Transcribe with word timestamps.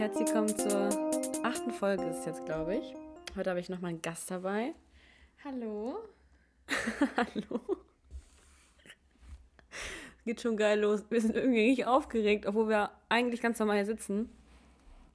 herzlich 0.00 0.28
willkommen 0.28 0.56
zur 0.56 1.44
achten 1.44 1.70
Folge 1.72 2.06
ist 2.06 2.24
jetzt, 2.24 2.46
glaube 2.46 2.74
ich. 2.74 2.94
Heute 3.36 3.50
habe 3.50 3.60
ich 3.60 3.68
nochmal 3.68 3.90
einen 3.90 4.00
Gast 4.00 4.30
dabei. 4.30 4.72
Hallo. 5.44 5.98
Hallo. 7.18 7.60
Geht 10.24 10.40
schon 10.40 10.56
geil 10.56 10.80
los. 10.80 11.04
Wir 11.10 11.20
sind 11.20 11.36
irgendwie 11.36 11.68
nicht 11.68 11.84
aufgeregt, 11.84 12.46
obwohl 12.46 12.70
wir 12.70 12.90
eigentlich 13.10 13.42
ganz 13.42 13.58
normal 13.58 13.76
hier 13.76 13.84
sitzen 13.84 14.30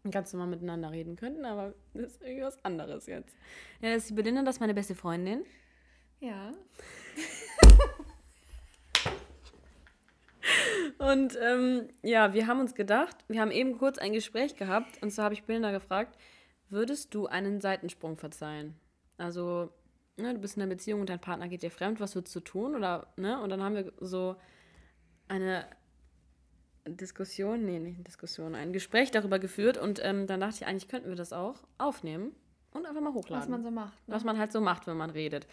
und 0.04 0.12
ganz 0.12 0.32
normal 0.34 0.50
miteinander 0.50 0.92
reden 0.92 1.16
könnten, 1.16 1.46
aber 1.46 1.74
das 1.96 2.12
ist 2.12 2.22
irgendwie 2.22 2.44
was 2.44 2.64
anderes 2.64 3.08
jetzt. 3.08 3.36
Ja, 3.82 3.92
das 3.92 4.04
ist 4.04 4.12
die 4.12 4.14
Belinda, 4.14 4.44
das 4.44 4.58
ist 4.58 4.62
meine 4.62 4.76
beste 4.76 4.94
Freundin. 4.94 5.46
Ja. 6.20 6.54
Und 10.98 11.38
ähm, 11.42 11.90
ja, 12.04 12.34
wir 12.34 12.48
haben 12.48 12.60
uns 12.60 12.74
gedacht, 12.74 13.18
wir 13.28 13.42
haben 13.42 13.52
eben 13.52 13.78
kurz 13.78 13.98
ein 13.98 14.14
Gespräch 14.14 14.56
gehabt 14.56 15.02
und 15.02 15.12
zwar 15.12 15.26
habe 15.26 15.34
ich 15.34 15.44
Belinda 15.44 15.72
gefragt, 15.72 16.18
würdest 16.70 17.14
du 17.14 17.28
einen 17.28 17.62
Seitensprung 17.62 18.18
verzeihen? 18.18 18.76
Also, 19.18 19.72
ne, 20.18 20.34
du 20.34 20.40
bist 20.40 20.56
in 20.56 20.64
einer 20.64 20.70
Beziehung 20.70 21.02
und 21.02 21.10
dein 21.10 21.20
Partner 21.20 21.48
geht 21.48 21.64
dir 21.64 21.72
fremd, 21.72 22.00
was 22.00 22.16
würdest 22.16 22.36
du 22.36 22.40
tun? 22.40 22.76
Oder, 22.76 23.08
ne? 23.18 23.42
Und 23.42 23.50
dann 23.50 23.62
haben 23.62 23.76
wir 23.76 23.92
so 24.00 24.36
eine 25.28 25.66
Diskussion, 26.88 27.66
nee, 27.66 27.80
nicht 27.80 27.96
eine 27.96 28.04
Diskussion, 28.04 28.56
ein 28.56 28.72
Gespräch 28.72 29.12
darüber 29.12 29.40
geführt 29.40 29.78
und 29.78 30.00
ähm, 30.04 30.28
dann 30.28 30.40
dachte 30.40 30.58
ich, 30.62 30.68
eigentlich 30.68 30.88
könnten 30.88 31.10
wir 31.10 31.16
das 31.16 31.34
auch 31.34 31.56
aufnehmen 31.78 32.36
und 32.72 32.86
einfach 32.86 33.02
mal 33.02 33.14
hochladen. 33.14 33.42
Was 33.42 33.50
man 33.50 33.64
so 33.64 33.72
macht. 33.72 34.08
Ne? 34.08 34.14
Was 34.14 34.24
man 34.24 34.38
halt 34.38 34.52
so 34.52 34.62
macht, 34.62 34.86
wenn 34.86 34.98
man 34.98 35.10
redet. 35.10 35.48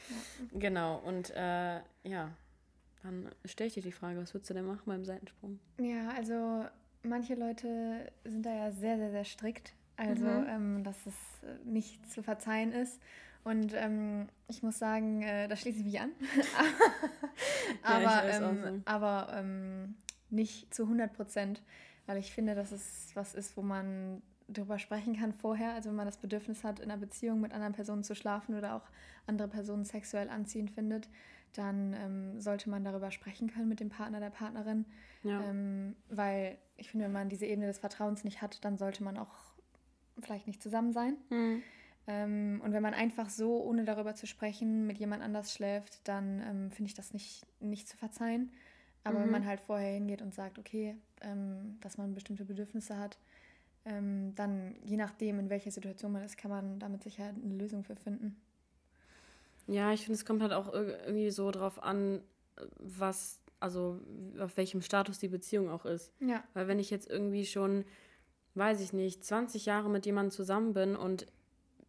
Ja. 0.50 0.58
Genau, 0.58 0.96
und 0.98 1.30
äh, 1.30 1.80
ja, 2.04 2.30
dann 3.02 3.28
stelle 3.44 3.68
ich 3.68 3.74
dir 3.74 3.82
die 3.82 3.92
Frage, 3.92 4.20
was 4.20 4.34
würdest 4.34 4.50
du 4.50 4.54
denn 4.54 4.66
machen 4.66 4.82
beim 4.86 5.04
Seitensprung? 5.04 5.58
Ja, 5.78 6.10
also 6.10 6.64
manche 7.02 7.34
Leute 7.34 8.10
sind 8.24 8.46
da 8.46 8.54
ja 8.54 8.70
sehr, 8.70 8.96
sehr, 8.96 9.10
sehr 9.10 9.24
strikt. 9.24 9.74
Also, 9.96 10.24
mhm. 10.24 10.46
ähm, 10.48 10.84
dass 10.84 10.96
es 11.06 11.14
äh, 11.42 11.64
nicht 11.64 12.10
zu 12.10 12.22
verzeihen 12.22 12.72
ist. 12.72 13.00
Und 13.44 13.74
ähm, 13.74 14.28
ich 14.48 14.62
muss 14.62 14.78
sagen, 14.78 15.22
äh, 15.22 15.48
da 15.48 15.56
schließe 15.56 15.80
ich 15.80 15.84
mich 15.84 16.00
an. 16.00 16.10
aber 17.82 18.02
ja, 18.02 18.48
ähm, 18.48 18.58
so. 18.62 18.80
aber 18.84 19.32
ähm, 19.34 19.96
nicht 20.30 20.72
zu 20.72 20.84
100 20.84 21.12
Prozent, 21.12 21.62
weil 22.06 22.18
ich 22.18 22.32
finde, 22.32 22.54
dass 22.54 22.72
es 22.72 23.10
was 23.14 23.34
ist, 23.34 23.56
wo 23.56 23.62
man 23.62 24.22
darüber 24.48 24.78
sprechen 24.78 25.16
kann 25.16 25.32
vorher. 25.32 25.72
Also 25.72 25.90
wenn 25.90 25.96
man 25.96 26.06
das 26.06 26.18
Bedürfnis 26.18 26.64
hat, 26.64 26.78
in 26.78 26.90
einer 26.90 27.00
Beziehung 27.00 27.40
mit 27.40 27.52
anderen 27.52 27.72
Personen 27.72 28.04
zu 28.04 28.14
schlafen 28.14 28.56
oder 28.56 28.74
auch 28.74 28.88
andere 29.26 29.48
Personen 29.48 29.84
sexuell 29.84 30.28
anziehend 30.28 30.70
findet, 30.70 31.08
dann 31.52 31.94
ähm, 31.94 32.40
sollte 32.40 32.70
man 32.70 32.84
darüber 32.84 33.10
sprechen 33.10 33.50
können 33.52 33.68
mit 33.68 33.80
dem 33.80 33.88
Partner, 33.88 34.20
der 34.20 34.30
Partnerin. 34.30 34.86
Ja. 35.22 35.42
Ähm, 35.42 35.96
weil 36.08 36.58
ich 36.76 36.90
finde, 36.90 37.06
wenn 37.06 37.12
man 37.12 37.28
diese 37.28 37.46
Ebene 37.46 37.66
des 37.66 37.78
Vertrauens 37.78 38.24
nicht 38.24 38.42
hat, 38.42 38.64
dann 38.64 38.78
sollte 38.78 39.04
man 39.04 39.18
auch 39.18 39.52
vielleicht 40.20 40.46
nicht 40.46 40.62
zusammen 40.62 40.92
sein. 40.92 41.16
Mhm. 41.30 41.62
Ähm, 42.06 42.60
und 42.64 42.72
wenn 42.72 42.82
man 42.82 42.94
einfach 42.94 43.30
so, 43.30 43.62
ohne 43.62 43.84
darüber 43.84 44.14
zu 44.14 44.26
sprechen, 44.26 44.86
mit 44.86 44.98
jemand 44.98 45.22
anders 45.22 45.52
schläft, 45.52 46.06
dann 46.08 46.40
ähm, 46.40 46.70
finde 46.70 46.88
ich 46.88 46.94
das 46.94 47.12
nicht, 47.12 47.46
nicht 47.60 47.88
zu 47.88 47.96
verzeihen. 47.96 48.50
Aber 49.04 49.18
mhm. 49.18 49.24
wenn 49.24 49.30
man 49.30 49.46
halt 49.46 49.60
vorher 49.60 49.92
hingeht 49.94 50.22
und 50.22 50.34
sagt, 50.34 50.58
okay, 50.58 50.96
ähm, 51.20 51.78
dass 51.80 51.98
man 51.98 52.14
bestimmte 52.14 52.44
Bedürfnisse 52.44 52.98
hat, 52.98 53.18
ähm, 53.84 54.34
dann 54.34 54.76
je 54.84 54.96
nachdem, 54.96 55.38
in 55.38 55.50
welcher 55.50 55.70
Situation 55.70 56.12
man 56.12 56.22
ist, 56.22 56.36
kann 56.36 56.50
man 56.50 56.78
damit 56.78 57.02
sicher 57.02 57.28
eine 57.28 57.54
Lösung 57.54 57.84
für 57.84 57.96
finden. 57.96 58.36
Ja, 59.66 59.92
ich 59.92 60.00
finde, 60.00 60.14
es 60.14 60.24
kommt 60.24 60.42
halt 60.42 60.52
auch 60.52 60.72
irgendwie 60.72 61.30
so 61.30 61.50
drauf 61.50 61.82
an, 61.82 62.22
was, 62.78 63.40
also 63.60 64.00
auf 64.38 64.56
welchem 64.56 64.82
Status 64.82 65.18
die 65.18 65.28
Beziehung 65.28 65.70
auch 65.70 65.84
ist. 65.84 66.12
Ja. 66.20 66.42
Weil 66.54 66.68
wenn 66.68 66.78
ich 66.78 66.90
jetzt 66.90 67.08
irgendwie 67.08 67.46
schon, 67.46 67.84
weiß 68.54 68.80
ich 68.80 68.92
nicht, 68.92 69.24
20 69.24 69.66
Jahre 69.66 69.88
mit 69.88 70.06
jemandem 70.06 70.30
zusammen 70.30 70.72
bin 70.74 70.96
und 70.96 71.26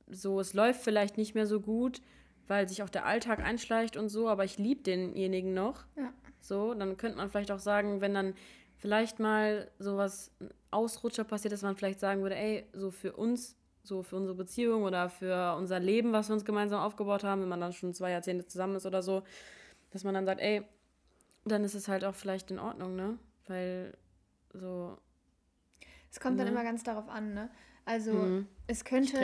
so, 0.07 0.39
es 0.39 0.53
läuft 0.53 0.81
vielleicht 0.81 1.17
nicht 1.17 1.35
mehr 1.35 1.47
so 1.47 1.59
gut, 1.59 2.01
weil 2.47 2.67
sich 2.67 2.83
auch 2.83 2.89
der 2.89 3.05
Alltag 3.05 3.39
einschleicht 3.39 3.97
und 3.97 4.09
so, 4.09 4.27
aber 4.29 4.43
ich 4.43 4.57
liebe 4.57 4.83
denjenigen 4.83 5.53
noch. 5.53 5.85
Ja. 5.95 6.13
So, 6.39 6.73
dann 6.73 6.97
könnte 6.97 7.17
man 7.17 7.29
vielleicht 7.29 7.51
auch 7.51 7.59
sagen, 7.59 8.01
wenn 8.01 8.13
dann 8.13 8.33
vielleicht 8.75 9.19
mal 9.19 9.71
sowas 9.79 10.31
Ausrutscher 10.71 11.23
passiert, 11.23 11.53
dass 11.53 11.61
man 11.61 11.75
vielleicht 11.75 11.99
sagen 11.99 12.21
würde, 12.21 12.35
ey, 12.35 12.67
so 12.73 12.91
für 12.91 13.13
uns 13.13 13.55
so 13.83 14.01
für 14.01 14.15
unsere 14.15 14.35
Beziehung 14.35 14.83
oder 14.83 15.09
für 15.09 15.55
unser 15.57 15.79
Leben, 15.79 16.13
was 16.13 16.29
wir 16.29 16.33
uns 16.33 16.45
gemeinsam 16.45 16.79
aufgebaut 16.79 17.23
haben, 17.23 17.41
wenn 17.41 17.49
man 17.49 17.59
dann 17.59 17.73
schon 17.73 17.93
zwei 17.93 18.11
Jahrzehnte 18.11 18.45
zusammen 18.45 18.75
ist 18.75 18.85
oder 18.85 19.01
so, 19.01 19.23
dass 19.91 20.03
man 20.03 20.13
dann 20.13 20.25
sagt, 20.25 20.41
ey, 20.41 20.63
dann 21.45 21.63
ist 21.63 21.75
es 21.75 21.87
halt 21.87 22.05
auch 22.05 22.15
vielleicht 22.15 22.49
in 22.51 22.59
Ordnung, 22.59 22.95
ne? 22.95 23.17
Weil 23.47 23.97
so. 24.53 24.97
Es 26.09 26.19
kommt 26.19 26.37
ne? 26.37 26.45
dann 26.45 26.53
immer 26.53 26.63
ganz 26.63 26.83
darauf 26.83 27.09
an, 27.09 27.33
ne? 27.33 27.49
Also 27.85 28.13
mhm. 28.13 28.47
es 28.67 28.85
könnte 28.85 29.17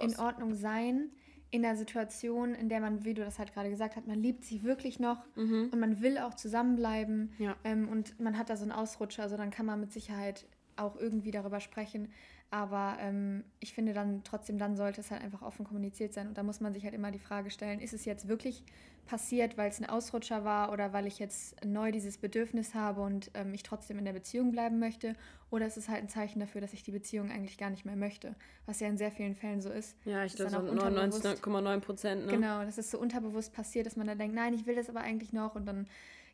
in 0.00 0.18
Ordnung 0.18 0.54
sein, 0.54 1.10
in 1.52 1.62
der 1.62 1.76
Situation, 1.76 2.54
in 2.54 2.68
der 2.68 2.80
man, 2.80 3.04
wie 3.04 3.14
du 3.14 3.24
das 3.24 3.38
halt 3.38 3.52
gerade 3.52 3.70
gesagt 3.70 3.96
hast, 3.96 4.06
man 4.06 4.18
liebt 4.18 4.44
sie 4.44 4.62
wirklich 4.62 5.00
noch 5.00 5.24
mhm. 5.36 5.68
und 5.72 5.80
man 5.80 6.00
will 6.00 6.18
auch 6.18 6.34
zusammenbleiben 6.34 7.32
ja. 7.38 7.56
ähm, 7.64 7.88
und 7.88 8.18
man 8.20 8.38
hat 8.38 8.50
da 8.50 8.56
so 8.56 8.62
einen 8.62 8.72
Ausrutscher, 8.72 9.24
also 9.24 9.36
dann 9.36 9.50
kann 9.50 9.66
man 9.66 9.80
mit 9.80 9.92
Sicherheit 9.92 10.46
auch 10.76 10.96
irgendwie 10.96 11.30
darüber 11.30 11.60
sprechen. 11.60 12.12
Aber 12.50 12.96
ähm, 13.00 13.44
ich 13.60 13.72
finde 13.74 13.92
dann 13.92 14.24
trotzdem, 14.24 14.58
dann 14.58 14.76
sollte 14.76 15.00
es 15.00 15.10
halt 15.12 15.22
einfach 15.22 15.42
offen 15.42 15.64
kommuniziert 15.64 16.12
sein. 16.12 16.26
Und 16.26 16.36
da 16.36 16.42
muss 16.42 16.60
man 16.60 16.74
sich 16.74 16.84
halt 16.84 16.94
immer 16.94 17.12
die 17.12 17.20
Frage 17.20 17.50
stellen, 17.50 17.80
ist 17.80 17.92
es 17.92 18.04
jetzt 18.04 18.26
wirklich 18.26 18.64
passiert, 19.06 19.56
weil 19.56 19.70
es 19.70 19.80
ein 19.80 19.88
Ausrutscher 19.88 20.44
war 20.44 20.72
oder 20.72 20.92
weil 20.92 21.06
ich 21.06 21.18
jetzt 21.18 21.64
neu 21.64 21.92
dieses 21.92 22.18
Bedürfnis 22.18 22.74
habe 22.74 23.02
und 23.02 23.30
ähm, 23.34 23.54
ich 23.54 23.62
trotzdem 23.62 23.98
in 23.98 24.04
der 24.04 24.12
Beziehung 24.12 24.50
bleiben 24.50 24.78
möchte? 24.80 25.14
Oder 25.50 25.66
ist 25.66 25.76
es 25.76 25.88
halt 25.88 26.02
ein 26.02 26.08
Zeichen 26.08 26.40
dafür, 26.40 26.60
dass 26.60 26.72
ich 26.72 26.82
die 26.82 26.92
Beziehung 26.92 27.30
eigentlich 27.30 27.56
gar 27.56 27.70
nicht 27.70 27.84
mehr 27.84 27.96
möchte? 27.96 28.34
Was 28.66 28.80
ja 28.80 28.88
in 28.88 28.96
sehr 28.96 29.12
vielen 29.12 29.34
Fällen 29.36 29.60
so 29.60 29.70
ist. 29.70 29.96
Ja, 30.04 30.24
ich 30.24 30.34
glaube 30.34 30.50
so 30.50 30.58
99,9 30.58 31.80
Prozent. 31.80 32.26
Ne? 32.26 32.32
Genau, 32.32 32.64
das 32.64 32.78
ist 32.78 32.90
so 32.90 32.98
unterbewusst 32.98 33.52
passiert, 33.52 33.86
dass 33.86 33.96
man 33.96 34.06
dann 34.06 34.18
denkt, 34.18 34.34
nein, 34.34 34.54
ich 34.54 34.66
will 34.66 34.76
das 34.76 34.88
aber 34.88 35.00
eigentlich 35.00 35.32
noch. 35.32 35.54
Und 35.54 35.66
dann 35.66 35.86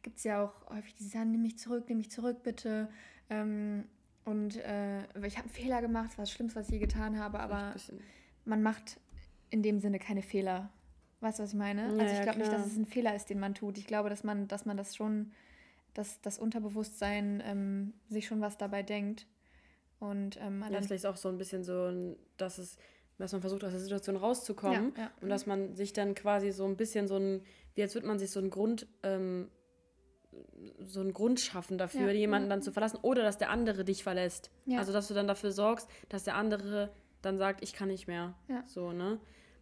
gibt 0.03 0.19
es 0.19 0.25
ja 0.25 0.45
auch 0.45 0.71
häufig 0.71 0.95
diese 0.95 1.11
Sachen, 1.11 1.33
nimm 1.33 1.43
mich 1.43 1.59
zurück, 1.59 1.85
nimm 1.89 1.99
mich 1.99 2.11
zurück, 2.11 2.43
bitte. 2.43 2.89
Ähm, 3.29 3.85
und 4.27 4.57
äh, 4.57 5.03
ich 5.25 5.39
habe 5.39 5.45
einen 5.45 5.51
Fehler 5.51 5.81
gemacht, 5.81 6.11
das 6.11 6.19
war 6.19 6.25
das 6.25 6.33
Schlimmste, 6.33 6.59
was 6.59 6.67
ich 6.67 6.75
je 6.75 6.79
getan 6.81 7.17
habe, 7.19 7.39
aber 7.39 7.75
man 8.45 8.61
macht 8.61 8.99
in 9.51 9.63
dem 9.63 9.79
Sinne 9.79 10.01
keine 10.01 10.21
Fehler. 10.21 10.69
Weißt 11.21 11.39
du, 11.39 11.45
was 11.45 11.51
ich 11.51 11.59
meine? 11.59 11.83
Ja, 11.83 12.03
also 12.03 12.15
ich 12.15 12.23
glaube 12.23 12.41
nicht, 12.41 12.53
dass 12.53 12.67
es 12.67 12.77
ein 12.77 12.87
Fehler 12.87 13.15
ist, 13.15 13.31
den 13.31 13.39
man 13.39 13.55
tut. 13.55 13.79
Ich 13.79 13.87
glaube, 13.87 14.11
dass 14.11 14.25
man, 14.25 14.49
dass 14.49 14.67
man 14.67 14.77
das 14.77 14.97
schon, 14.97 15.31
dass 15.95 16.21
das 16.23 16.41
Unterbewusstsein 16.41 17.41
ähm, 17.47 17.95
sich 18.09 18.27
schon 18.27 18.41
was 18.41 18.59
dabei 18.59 18.83
denkt. 18.83 19.29
Und 20.01 20.41
ähm, 20.41 20.65
ja, 20.73 20.83
vielleicht 20.83 21.07
auch 21.07 21.17
so 21.17 21.29
ein 21.29 21.39
bisschen 21.39 21.63
so, 21.63 22.17
dass 22.37 22.59
es, 22.59 22.79
dass 23.19 23.31
man 23.31 23.43
versucht, 23.43 23.63
aus 23.63 23.71
der 23.71 23.81
Situation 23.81 24.17
rauszukommen 24.17 24.93
ja, 24.97 25.05
ja. 25.05 25.11
und 25.21 25.29
dass 25.29 25.47
man 25.47 25.77
sich 25.77 25.93
dann 25.93 26.17
quasi 26.17 26.51
so 26.51 26.67
ein 26.67 26.77
bisschen 26.77 27.07
so 27.07 27.17
ein, 27.17 27.43
wie 27.77 27.83
als 27.83 27.95
würde 27.95 28.09
man 28.09 28.19
sich 28.19 28.33
so 28.33 28.41
einen 28.41 28.51
Grund 28.51 28.89
ähm, 29.05 29.49
so 30.85 31.01
einen 31.01 31.13
Grund 31.13 31.41
schaffen 31.41 31.79
dafür, 31.79 32.09
ja. 32.09 32.19
jemanden 32.19 32.49
dann 32.51 32.63
zu 32.63 32.73
verlassen 32.73 32.99
oder 33.03 33.23
dass 33.23 33.39
der 33.39 33.51
andere 33.51 33.85
dich 33.85 34.03
verlässt. 34.03 34.51
Ja. 34.67 34.79
Also 34.79 34.93
dass 34.93 35.09
du 35.09 35.15
dann 35.15 35.29
dafür 35.29 35.53
sorgst, 35.53 35.89
dass 36.09 36.25
der 36.25 36.37
andere 36.37 36.91
dann 37.23 37.39
sagt, 37.39 37.63
ich 37.63 37.73
kann 37.73 37.89
nicht 37.89 38.07
mehr. 38.07 38.35
Ja. 38.49 38.65
So, 38.67 38.93
ne? 38.93 39.19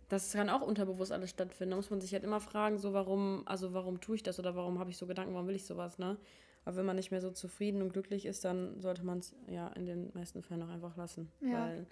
Das 0.08 0.32
kann 0.32 0.50
auch 0.50 0.60
unterbewusst 0.60 1.12
alles 1.12 1.30
stattfinden. 1.30 1.70
Da 1.70 1.76
muss 1.76 1.90
man 1.90 2.00
sich 2.00 2.12
halt 2.12 2.24
immer 2.24 2.40
fragen, 2.40 2.78
so 2.78 2.92
warum, 2.92 3.42
also 3.46 3.72
warum 3.72 4.00
tue 4.00 4.16
ich 4.16 4.22
das 4.22 4.38
oder 4.38 4.54
warum 4.54 4.78
habe 4.78 4.90
ich 4.90 4.96
so 4.96 5.06
Gedanken, 5.06 5.34
warum 5.34 5.48
will 5.48 5.54
ich 5.54 5.64
sowas, 5.64 5.98
ne? 5.98 6.18
Aber 6.64 6.76
wenn 6.76 6.86
man 6.86 6.96
nicht 6.96 7.10
mehr 7.10 7.20
so 7.20 7.30
zufrieden 7.30 7.82
und 7.82 7.92
glücklich 7.92 8.24
ist, 8.24 8.44
dann 8.44 8.80
sollte 8.80 9.04
man 9.04 9.18
es 9.18 9.34
ja 9.48 9.68
in 9.68 9.84
den 9.84 10.10
meisten 10.14 10.42
Fällen 10.42 10.62
auch 10.62 10.70
einfach 10.70 10.96
lassen. 10.96 11.30
Ja. 11.40 11.66
Weil 11.66 11.86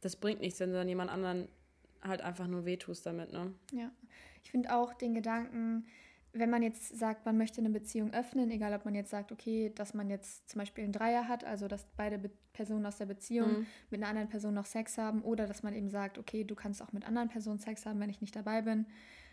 das 0.00 0.16
bringt 0.16 0.40
nichts, 0.40 0.58
wenn 0.60 0.70
du 0.70 0.76
dann 0.76 0.88
jemand 0.88 1.10
anderen 1.10 1.48
halt 2.02 2.22
einfach 2.22 2.46
nur 2.46 2.64
wehtust 2.64 3.06
damit, 3.06 3.32
ne? 3.32 3.52
Ja. 3.72 3.90
Ich 4.42 4.50
finde 4.50 4.74
auch 4.74 4.94
den 4.94 5.14
Gedanken, 5.14 5.86
wenn 6.38 6.50
man 6.50 6.62
jetzt 6.62 6.96
sagt, 6.96 7.26
man 7.26 7.36
möchte 7.36 7.60
eine 7.60 7.70
Beziehung 7.70 8.12
öffnen, 8.12 8.50
egal 8.50 8.74
ob 8.74 8.84
man 8.84 8.94
jetzt 8.94 9.10
sagt, 9.10 9.32
okay, 9.32 9.72
dass 9.74 9.94
man 9.94 10.10
jetzt 10.10 10.48
zum 10.48 10.58
Beispiel 10.58 10.84
einen 10.84 10.92
Dreier 10.92 11.28
hat, 11.28 11.44
also 11.44 11.68
dass 11.68 11.86
beide 11.96 12.18
Be 12.18 12.30
Personen 12.52 12.86
aus 12.86 12.96
der 12.96 13.04
Beziehung 13.04 13.50
mhm. 13.50 13.66
mit 13.90 14.00
einer 14.00 14.08
anderen 14.08 14.30
Person 14.30 14.54
noch 14.54 14.64
Sex 14.64 14.96
haben, 14.96 15.20
oder 15.20 15.46
dass 15.46 15.62
man 15.62 15.74
eben 15.74 15.90
sagt, 15.90 16.16
okay, 16.16 16.42
du 16.42 16.54
kannst 16.54 16.82
auch 16.82 16.90
mit 16.92 17.06
anderen 17.06 17.28
Personen 17.28 17.58
Sex 17.58 17.84
haben, 17.84 18.00
wenn 18.00 18.08
ich 18.08 18.22
nicht 18.22 18.34
dabei 18.34 18.62
bin. 18.62 18.86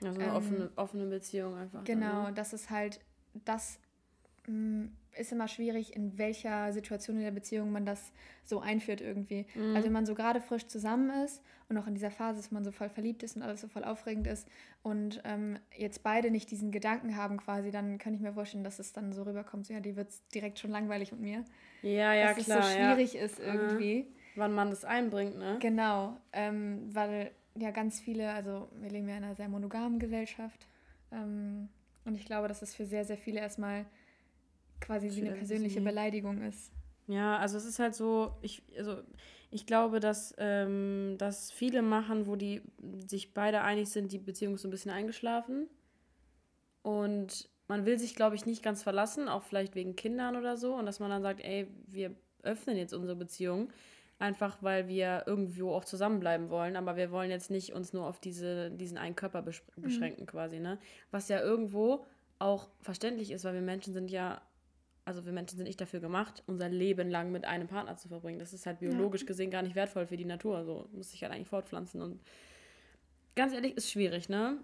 Also 0.03 0.19
eine 0.19 0.29
ähm, 0.29 0.35
offene, 0.35 0.71
offene 0.75 1.05
Beziehung 1.05 1.55
einfach. 1.55 1.85
Genau, 1.85 2.11
dann, 2.11 2.23
ne? 2.25 2.33
das 2.33 2.51
ist 2.51 2.69
halt, 2.69 2.99
das 3.45 3.79
ist 5.17 5.31
immer 5.31 5.47
schwierig, 5.47 5.95
in 5.95 6.17
welcher 6.17 6.71
Situation 6.73 7.17
in 7.17 7.23
der 7.23 7.31
Beziehung 7.31 7.71
man 7.71 7.85
das 7.85 8.11
so 8.43 8.59
einführt 8.59 9.01
irgendwie. 9.01 9.45
Mhm. 9.55 9.75
Also 9.75 9.85
wenn 9.85 9.93
man 9.93 10.05
so 10.05 10.15
gerade 10.15 10.41
frisch 10.41 10.67
zusammen 10.67 11.23
ist 11.23 11.41
und 11.69 11.77
auch 11.77 11.87
in 11.87 11.93
dieser 11.93 12.11
Phase, 12.11 12.37
dass 12.37 12.51
man 12.51 12.63
so 12.63 12.71
voll 12.71 12.89
verliebt 12.89 13.23
ist 13.23 13.35
und 13.35 13.43
alles 13.43 13.61
so 13.61 13.67
voll 13.67 13.83
aufregend 13.83 14.27
ist 14.27 14.47
und 14.81 15.21
ähm, 15.23 15.57
jetzt 15.77 16.03
beide 16.03 16.31
nicht 16.31 16.51
diesen 16.51 16.71
Gedanken 16.71 17.15
haben 17.15 17.37
quasi, 17.37 17.71
dann 17.71 17.97
kann 17.97 18.13
ich 18.13 18.21
mir 18.21 18.33
vorstellen, 18.33 18.63
dass 18.63 18.79
es 18.79 18.91
dann 18.91 19.13
so 19.13 19.23
rüberkommt, 19.23 19.67
so 19.67 19.73
ja, 19.73 19.79
die 19.79 19.95
wird 19.95 20.09
direkt 20.33 20.59
schon 20.59 20.71
langweilig 20.71 21.11
mit 21.11 21.21
mir. 21.21 21.45
Ja, 21.81 22.13
ja, 22.13 22.33
dass 22.33 22.45
klar. 22.45 22.57
Dass 22.59 22.67
es 22.67 22.73
so 22.73 22.79
schwierig 22.79 23.13
ja. 23.13 23.21
ist 23.21 23.39
irgendwie. 23.39 24.03
Mhm. 24.03 24.07
Wann 24.35 24.53
man 24.53 24.69
das 24.71 24.83
einbringt, 24.83 25.37
ne? 25.37 25.57
Genau, 25.59 26.17
ähm, 26.31 26.89
weil 26.91 27.31
ja 27.55 27.69
ganz 27.69 27.99
viele, 27.99 28.31
also 28.31 28.67
wir 28.81 28.89
leben 28.89 29.07
ja 29.07 29.17
in 29.17 29.23
einer 29.23 29.35
sehr 29.35 29.47
monogamen 29.47 29.99
Gesellschaft 29.99 30.67
ähm, 31.11 31.69
und 32.03 32.15
ich 32.15 32.25
glaube, 32.25 32.47
dass 32.47 32.63
es 32.63 32.73
für 32.73 32.85
sehr, 32.85 33.05
sehr 33.05 33.17
viele 33.17 33.39
erstmal 33.39 33.85
quasi 34.83 35.09
wie 35.15 35.21
eine 35.21 35.35
persönliche 35.35 35.81
Beleidigung 35.81 36.41
ist. 36.41 36.71
Ja, 37.07 37.37
also 37.37 37.57
es 37.57 37.65
ist 37.65 37.79
halt 37.79 37.95
so, 37.95 38.37
ich, 38.41 38.63
also 38.77 38.97
ich 39.51 39.65
glaube, 39.65 39.99
dass, 39.99 40.33
ähm, 40.37 41.15
dass 41.17 41.51
viele 41.51 41.81
machen, 41.81 42.27
wo 42.27 42.35
die 42.35 42.61
sich 43.07 43.33
beide 43.33 43.61
einig 43.61 43.89
sind, 43.89 44.11
die 44.11 44.19
Beziehung 44.19 44.55
ist 44.55 44.61
so 44.61 44.67
ein 44.67 44.71
bisschen 44.71 44.91
eingeschlafen. 44.91 45.67
Und 46.81 47.49
man 47.67 47.85
will 47.85 47.97
sich, 47.97 48.15
glaube 48.15 48.35
ich, 48.35 48.45
nicht 48.45 48.63
ganz 48.63 48.83
verlassen, 48.83 49.27
auch 49.27 49.43
vielleicht 49.43 49.75
wegen 49.75 49.95
Kindern 49.95 50.35
oder 50.35 50.57
so. 50.57 50.75
Und 50.75 50.85
dass 50.85 50.99
man 50.99 51.09
dann 51.09 51.21
sagt, 51.21 51.41
ey, 51.41 51.67
wir 51.87 52.15
öffnen 52.41 52.77
jetzt 52.77 52.93
unsere 52.93 53.15
Beziehung. 53.15 53.69
Einfach 54.19 54.61
weil 54.61 54.87
wir 54.87 55.23
irgendwo 55.25 55.71
auch 55.71 55.83
zusammenbleiben 55.85 56.49
wollen, 56.49 56.77
aber 56.77 56.95
wir 56.95 57.11
wollen 57.11 57.29
jetzt 57.29 57.51
nicht 57.51 57.73
uns 57.73 57.93
nur 57.93 58.07
auf 58.07 58.19
diese, 58.19 58.71
diesen 58.71 58.97
einen 58.97 59.15
Körper 59.15 59.41
mhm. 59.41 59.81
beschränken, 59.81 60.21
mhm. 60.21 60.27
quasi, 60.27 60.59
ne? 60.59 60.77
Was 61.11 61.27
ja 61.29 61.41
irgendwo 61.41 62.05
auch 62.39 62.69
verständlich 62.81 63.31
ist, 63.31 63.43
weil 63.43 63.55
wir 63.55 63.61
Menschen 63.61 63.93
sind 63.93 64.11
ja 64.11 64.41
also 65.05 65.25
wir 65.25 65.33
Menschen 65.33 65.57
sind 65.57 65.67
nicht 65.67 65.81
dafür 65.81 65.99
gemacht, 65.99 66.43
unser 66.47 66.69
Leben 66.69 67.09
lang 67.09 67.31
mit 67.31 67.45
einem 67.45 67.67
Partner 67.67 67.97
zu 67.97 68.07
verbringen. 68.07 68.39
Das 68.39 68.53
ist 68.53 68.65
halt 68.65 68.79
biologisch 68.79 69.21
ja. 69.21 69.27
gesehen 69.27 69.51
gar 69.51 69.61
nicht 69.61 69.75
wertvoll 69.75 70.07
für 70.07 70.17
die 70.17 70.25
Natur. 70.25 70.63
So 70.63 70.87
muss 70.93 71.11
sich 71.11 71.23
halt 71.23 71.33
eigentlich 71.33 71.49
fortpflanzen. 71.49 72.01
Und 72.01 72.21
ganz 73.35 73.53
ehrlich, 73.53 73.75
ist 73.75 73.91
schwierig, 73.91 74.29
ne? 74.29 74.57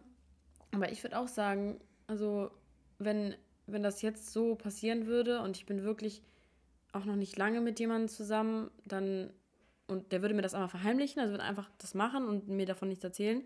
Aber 0.72 0.92
ich 0.92 1.04
würde 1.04 1.20
auch 1.20 1.28
sagen, 1.28 1.80
also 2.08 2.52
wenn, 3.00 3.36
wenn 3.68 3.84
das 3.84 4.02
jetzt 4.02 4.32
so 4.32 4.56
passieren 4.56 5.08
würde 5.08 5.42
und 5.42 5.58
ich 5.58 5.66
bin 5.66 5.84
wirklich 5.84 6.22
auch 6.92 7.06
noch 7.06 7.16
nicht 7.16 7.38
lange 7.38 7.62
mit 7.62 7.80
jemandem 7.80 8.08
zusammen, 8.08 8.72
dann 8.86 9.32
und 9.88 10.12
der 10.12 10.22
würde 10.22 10.36
mir 10.36 10.44
das 10.44 10.54
einmal 10.54 10.70
verheimlichen, 10.70 11.20
also 11.20 11.34
würde 11.34 11.44
einfach 11.44 11.70
das 11.80 11.96
machen 11.96 12.28
und 12.28 12.48
mir 12.48 12.68
davon 12.68 12.90
nichts 12.90 13.04
erzählen, 13.04 13.44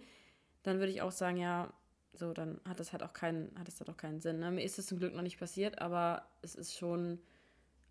dann 0.64 0.80
würde 0.80 0.92
ich 0.92 1.02
auch 1.02 1.12
sagen, 1.12 1.38
ja, 1.38 1.72
so, 2.14 2.34
dann 2.34 2.60
hat 2.68 2.80
das 2.80 2.92
halt 2.92 3.04
auch 3.04 3.14
keinen, 3.14 3.52
hat 3.58 3.68
es 3.68 3.80
halt 3.80 3.90
auch 3.90 3.98
keinen 3.98 4.20
Sinn. 4.20 4.40
Ne? 4.40 4.52
Mir 4.52 4.64
ist 4.64 4.78
es 4.78 4.88
zum 4.88 5.00
Glück 5.00 5.14
noch 5.14 5.24
nicht 5.24 5.40
passiert, 5.40 5.82
aber 5.82 6.28
es 6.42 6.56
ist 6.56 6.78
schon, 6.78 7.20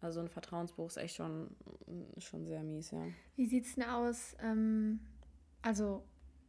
also 0.00 0.20
ein 0.20 0.28
Vertrauensbruch 0.28 0.86
ist 0.86 0.96
echt 0.96 1.16
schon, 1.16 1.54
schon 2.18 2.46
sehr 2.46 2.62
mies, 2.62 2.92
ja. 2.92 3.04
Wie 3.36 3.46
sieht 3.46 3.64
es 3.64 3.74
denn 3.74 3.84
aus? 3.84 4.36
Ähm, 4.40 5.00
also 5.62 6.04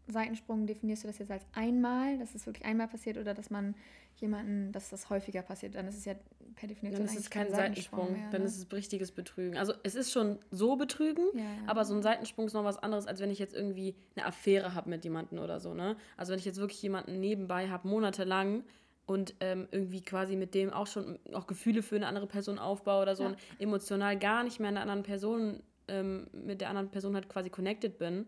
Seitensprung 0.08 0.68
definierst 0.68 1.04
du 1.04 1.08
das 1.08 1.18
jetzt 1.18 1.32
als 1.32 1.46
einmal, 1.54 2.18
dass 2.20 2.36
es 2.36 2.46
wirklich 2.46 2.66
einmal 2.66 2.88
passiert 2.88 3.18
oder 3.18 3.34
dass 3.34 3.50
man 3.50 3.76
jemanden, 4.16 4.72
dass 4.72 4.90
das 4.90 5.10
häufiger 5.10 5.42
passiert? 5.42 5.76
Dann 5.76 5.88
ist 5.88 5.98
es 5.98 6.06
ja 6.06 6.16
per 6.56 6.68
Definition 6.68 7.06
dann 7.06 7.16
ist 7.16 7.20
es 7.20 7.30
kein 7.30 7.50
Seitensprung, 7.50 8.14
mehr, 8.14 8.30
dann 8.32 8.42
ne? 8.42 8.48
ist 8.48 8.58
es 8.58 8.72
richtiges 8.72 9.12
Betrügen. 9.12 9.58
Also 9.58 9.74
es 9.84 9.96
ist 9.96 10.12
schon 10.12 10.40
so 10.52 10.76
Betrügen, 10.76 11.26
ja, 11.34 11.44
ja. 11.44 11.50
aber 11.68 11.86
so 11.86 11.94
ein 11.94 12.02
Seitensprung 12.02 12.46
ist 12.46 12.54
noch 12.54 12.64
was 12.64 12.78
anderes, 12.78 13.08
als 13.08 13.20
wenn 13.20 13.32
ich 13.32 13.40
jetzt 13.40 13.56
irgendwie 13.56 13.96
eine 14.16 14.26
Affäre 14.26 14.74
habe 14.74 14.90
mit 14.90 15.04
jemandem 15.04 15.40
oder 15.40 15.60
so. 15.60 15.74
Ne? 15.74 15.98
Also 16.18 16.32
wenn 16.32 16.40
ich 16.40 16.46
jetzt 16.46 16.60
wirklich 16.60 16.82
jemanden 16.82 17.20
nebenbei 17.20 17.70
habe, 17.70 17.88
monatelang 17.88 18.64
und 19.06 19.36
ähm, 19.40 19.68
irgendwie 19.72 20.02
quasi 20.02 20.36
mit 20.36 20.54
dem 20.54 20.72
auch 20.72 20.88
schon 20.88 21.20
auch 21.34 21.48
Gefühle 21.48 21.82
für 21.82 21.96
eine 21.96 22.08
andere 22.08 22.28
Person 22.28 22.60
aufbaue 22.60 23.02
oder 23.02 23.16
so 23.16 23.24
ja. 23.24 23.30
und 23.30 23.38
emotional 23.60 24.18
gar 24.18 24.44
nicht 24.44 24.60
mehr 24.60 24.70
einer 24.70 24.82
anderen 24.82 25.04
Person, 25.04 25.62
ähm, 25.88 26.28
mit 26.32 26.62
der 26.62 26.70
anderen 26.70 26.90
Person 26.90 27.16
halt 27.16 27.28
quasi 27.30 27.50
connected 27.50 27.98
bin. 27.98 28.26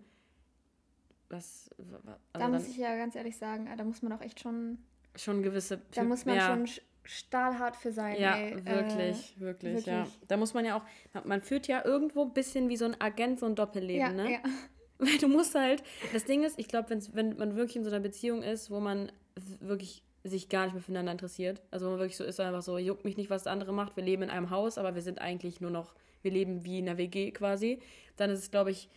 Was, 1.30 1.70
also 1.80 1.98
da 2.34 2.48
muss 2.48 2.68
ich 2.68 2.78
ja 2.78 2.96
ganz 2.98 3.16
ehrlich 3.16 3.38
sagen, 3.38 3.68
da 3.76 3.84
muss 3.84 4.02
man 4.02 4.12
auch 4.14 4.22
echt 4.22 4.40
schon 4.40 4.78
schon 5.18 5.44
gewisse. 5.44 5.82
Da 5.94 6.04
muss 6.04 6.26
man 6.26 6.36
ja. 6.36 6.48
schon 6.48 6.68
stahlhart 7.06 7.76
für 7.76 7.92
sein. 7.92 8.20
Ja, 8.20 8.36
ey. 8.36 8.56
wirklich, 8.66 9.36
äh, 9.38 9.40
wirklich, 9.40 9.76
wirklich, 9.76 9.86
ja. 9.86 10.08
Da 10.28 10.38
muss 10.38 10.54
man 10.54 10.66
ja 10.66 10.78
auch, 10.78 11.24
man 11.26 11.42
führt 11.42 11.68
ja 11.68 11.86
irgendwo 11.86 12.24
ein 12.24 12.34
bisschen 12.34 12.70
wie 12.70 12.78
so 12.78 12.86
ein 12.86 13.00
Agent 13.00 13.40
so 13.40 13.46
ein 13.46 13.56
Doppelleben, 13.56 14.00
ja, 14.00 14.12
ne? 14.12 14.34
Ja. 14.34 14.40
Weil 14.98 15.18
du 15.18 15.28
musst 15.28 15.56
halt, 15.56 15.84
das 16.14 16.24
Ding 16.24 16.44
ist, 16.44 16.58
ich 16.58 16.68
glaube, 16.68 16.98
wenn 17.14 17.36
man 17.38 17.56
wirklich 17.56 17.76
in 17.76 17.84
so 17.84 17.90
einer 17.90 18.00
Beziehung 18.00 18.44
ist, 18.44 18.72
wo 18.72 18.80
man 18.80 19.12
wirklich 19.60 20.04
sich 20.24 20.48
gar 20.48 20.66
nicht 20.66 20.74
mehr 20.74 20.82
füreinander 20.82 21.12
interessiert, 21.12 21.62
also 21.70 21.88
wo 21.88 21.92
man 21.92 22.00
wirklich 22.00 22.18
so 22.18 22.24
ist, 22.24 22.40
einfach 22.40 22.62
so, 22.62 22.78
juckt 22.78 23.04
mich 23.04 23.18
nicht, 23.18 23.30
was 23.30 23.44
der 23.44 23.52
andere 23.52 23.74
macht, 23.74 23.98
wir 23.98 24.04
leben 24.04 24.24
in 24.24 24.30
einem 24.30 24.50
Haus, 24.50 24.78
aber 24.78 24.96
wir 24.96 25.02
sind 25.02 25.20
eigentlich 25.20 25.60
nur 25.60 25.70
noch, 25.70 25.94
wir 26.22 26.32
leben 26.32 26.64
wie 26.64 26.80
in 26.80 26.88
einer 26.88 26.98
WG 26.98 27.32
quasi, 27.32 27.80
dann 28.16 28.30
ist 28.30 28.40
es, 28.40 28.52
glaube 28.52 28.72
ich, 28.72 28.90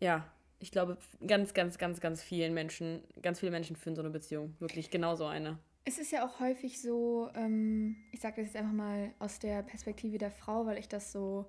ja, 0.00 0.26
ich 0.60 0.70
glaube, 0.70 0.98
ganz, 1.26 1.54
ganz, 1.54 1.78
ganz, 1.78 2.00
ganz 2.00 2.22
vielen 2.22 2.54
Menschen, 2.54 3.02
ganz 3.22 3.40
viele 3.40 3.52
Menschen 3.52 3.76
führen 3.76 3.94
so 3.94 4.02
eine 4.02 4.10
Beziehung. 4.10 4.54
Wirklich 4.58 4.90
genau 4.90 5.14
so 5.14 5.26
eine. 5.26 5.58
Es 5.84 5.98
ist 5.98 6.10
ja 6.10 6.26
auch 6.26 6.40
häufig 6.40 6.82
so, 6.82 7.30
ähm, 7.34 7.96
ich 8.12 8.20
sage 8.20 8.36
das 8.36 8.46
jetzt 8.46 8.56
einfach 8.56 8.72
mal 8.72 9.12
aus 9.18 9.38
der 9.38 9.62
Perspektive 9.62 10.18
der 10.18 10.30
Frau, 10.30 10.66
weil 10.66 10.78
ich 10.78 10.88
das 10.88 11.12
so 11.12 11.46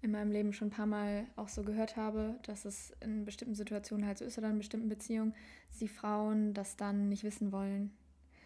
in 0.00 0.10
meinem 0.10 0.30
Leben 0.30 0.52
schon 0.52 0.68
ein 0.68 0.72
paar 0.72 0.86
Mal 0.86 1.26
auch 1.36 1.48
so 1.48 1.62
gehört 1.62 1.96
habe, 1.96 2.38
dass 2.42 2.64
es 2.64 2.92
in 3.00 3.24
bestimmten 3.24 3.54
Situationen 3.54 4.06
halt 4.06 4.18
so 4.18 4.24
ist 4.24 4.38
oder 4.38 4.50
in 4.50 4.58
bestimmten 4.58 4.88
Beziehungen, 4.88 5.34
dass 5.70 5.78
die 5.78 5.88
Frauen 5.88 6.54
das 6.54 6.76
dann 6.76 7.08
nicht 7.08 7.24
wissen 7.24 7.50
wollen. 7.50 7.96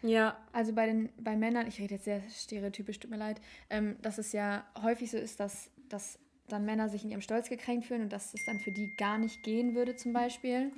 Ja. 0.01 0.37
Also 0.51 0.73
bei 0.73 0.85
den 0.85 1.09
bei 1.17 1.35
Männern, 1.35 1.67
ich 1.67 1.79
rede 1.79 1.95
jetzt 1.95 2.05
sehr 2.05 2.21
stereotypisch, 2.29 2.99
tut 2.99 3.11
mir 3.11 3.17
leid, 3.17 3.39
ähm, 3.69 3.97
dass 4.01 4.17
es 4.17 4.31
ja 4.33 4.65
häufig 4.81 5.11
so 5.11 5.17
ist, 5.17 5.39
dass, 5.39 5.69
dass 5.89 6.19
dann 6.47 6.65
Männer 6.65 6.89
sich 6.89 7.03
in 7.03 7.11
ihrem 7.11 7.21
Stolz 7.21 7.49
gekränkt 7.49 7.85
fühlen 7.85 8.03
und 8.03 8.13
dass 8.13 8.33
es 8.33 8.45
dann 8.45 8.59
für 8.59 8.71
die 8.71 8.95
gar 8.97 9.17
nicht 9.17 9.43
gehen 9.43 9.75
würde, 9.75 9.95
zum 9.95 10.13
Beispiel. 10.13 10.71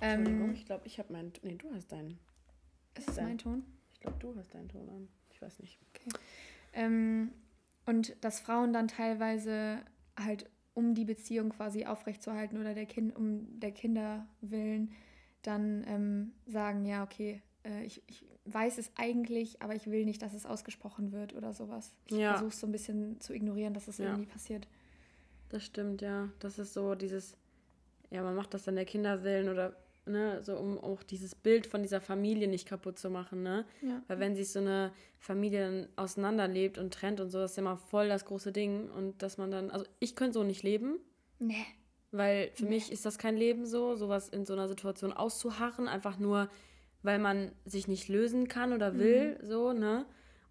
Ähm, 0.00 0.52
ich 0.54 0.66
glaube, 0.66 0.86
ich 0.86 0.98
habe 0.98 1.12
meinen. 1.12 1.32
Nee, 1.42 1.56
du 1.56 1.72
hast 1.74 1.90
deinen. 1.92 2.18
Ist 2.96 3.08
das 3.08 3.16
dein, 3.16 3.26
mein 3.26 3.38
Ton? 3.38 3.64
Ich 3.92 4.00
glaube, 4.00 4.16
du 4.20 4.34
hast 4.36 4.54
deinen 4.54 4.68
Ton 4.68 4.88
an. 4.88 5.08
Ich 5.30 5.40
weiß 5.40 5.58
nicht. 5.60 5.78
Okay. 5.90 6.10
Ähm, 6.72 7.32
und 7.86 8.16
dass 8.20 8.40
Frauen 8.40 8.72
dann 8.72 8.88
teilweise 8.88 9.78
halt, 10.18 10.48
um 10.74 10.94
die 10.94 11.04
Beziehung 11.04 11.50
quasi 11.50 11.86
aufrechtzuerhalten 11.86 12.60
oder 12.60 12.74
der 12.74 12.86
kind, 12.86 13.16
um 13.16 13.58
der 13.58 13.72
Kinder 13.72 14.26
willen, 14.40 14.92
dann 15.42 15.84
ähm, 15.88 16.32
sagen, 16.46 16.84
ja, 16.84 17.02
okay, 17.02 17.42
äh, 17.64 17.84
ich, 17.84 18.02
ich 18.06 18.24
weiß 18.44 18.78
es 18.78 18.90
eigentlich, 18.96 19.60
aber 19.62 19.74
ich 19.74 19.90
will 19.90 20.04
nicht, 20.04 20.22
dass 20.22 20.34
es 20.34 20.46
ausgesprochen 20.46 21.12
wird 21.12 21.34
oder 21.34 21.52
sowas. 21.52 21.92
Ich 22.06 22.16
ja. 22.16 22.32
versuche 22.32 22.50
es 22.50 22.60
so 22.60 22.66
ein 22.66 22.72
bisschen 22.72 23.20
zu 23.20 23.34
ignorieren, 23.34 23.74
dass 23.74 23.88
es 23.88 23.98
ja. 23.98 24.06
irgendwie 24.06 24.26
passiert. 24.26 24.68
Das 25.48 25.64
stimmt, 25.64 26.02
ja. 26.02 26.28
Das 26.40 26.58
ist 26.58 26.74
so 26.74 26.94
dieses, 26.94 27.36
ja, 28.10 28.22
man 28.22 28.34
macht 28.34 28.54
das 28.54 28.64
dann 28.64 28.76
der 28.76 28.84
Kinderwillen 28.84 29.48
oder, 29.48 29.76
ne, 30.06 30.42
so 30.42 30.56
um 30.56 30.78
auch 30.78 31.02
dieses 31.02 31.34
Bild 31.34 31.66
von 31.66 31.82
dieser 31.82 32.00
Familie 32.00 32.48
nicht 32.48 32.68
kaputt 32.68 32.98
zu 32.98 33.10
machen, 33.10 33.42
ne? 33.42 33.64
Ja. 33.82 34.02
Weil 34.08 34.20
wenn 34.20 34.36
sich 34.36 34.50
so 34.50 34.60
eine 34.60 34.92
Familie 35.18 35.60
dann 35.60 35.88
auseinanderlebt 35.96 36.78
und 36.78 36.92
trennt 36.92 37.20
und 37.20 37.30
so, 37.30 37.38
das 37.38 37.52
ist 37.52 37.56
ja 37.56 37.62
immer 37.62 37.76
voll 37.76 38.08
das 38.08 38.24
große 38.24 38.52
Ding 38.52 38.90
und 38.90 39.22
dass 39.22 39.38
man 39.38 39.50
dann, 39.50 39.70
also 39.70 39.86
ich 40.00 40.16
könnte 40.16 40.34
so 40.34 40.44
nicht 40.44 40.62
leben. 40.62 40.98
Nee. 41.38 41.66
Weil 42.10 42.50
für 42.54 42.64
nee. 42.64 42.70
mich 42.70 42.90
ist 42.90 43.04
das 43.04 43.18
kein 43.18 43.36
Leben 43.36 43.66
so, 43.66 43.94
sowas 43.94 44.28
in 44.28 44.46
so 44.46 44.54
einer 44.54 44.68
Situation 44.68 45.12
auszuharren, 45.12 45.88
einfach 45.88 46.18
nur, 46.18 46.48
weil 47.02 47.18
man 47.18 47.52
sich 47.64 47.86
nicht 47.86 48.08
lösen 48.08 48.48
kann 48.48 48.72
oder 48.72 48.98
will, 48.98 49.38
mhm. 49.40 49.46
so, 49.46 49.72
ne? 49.72 50.06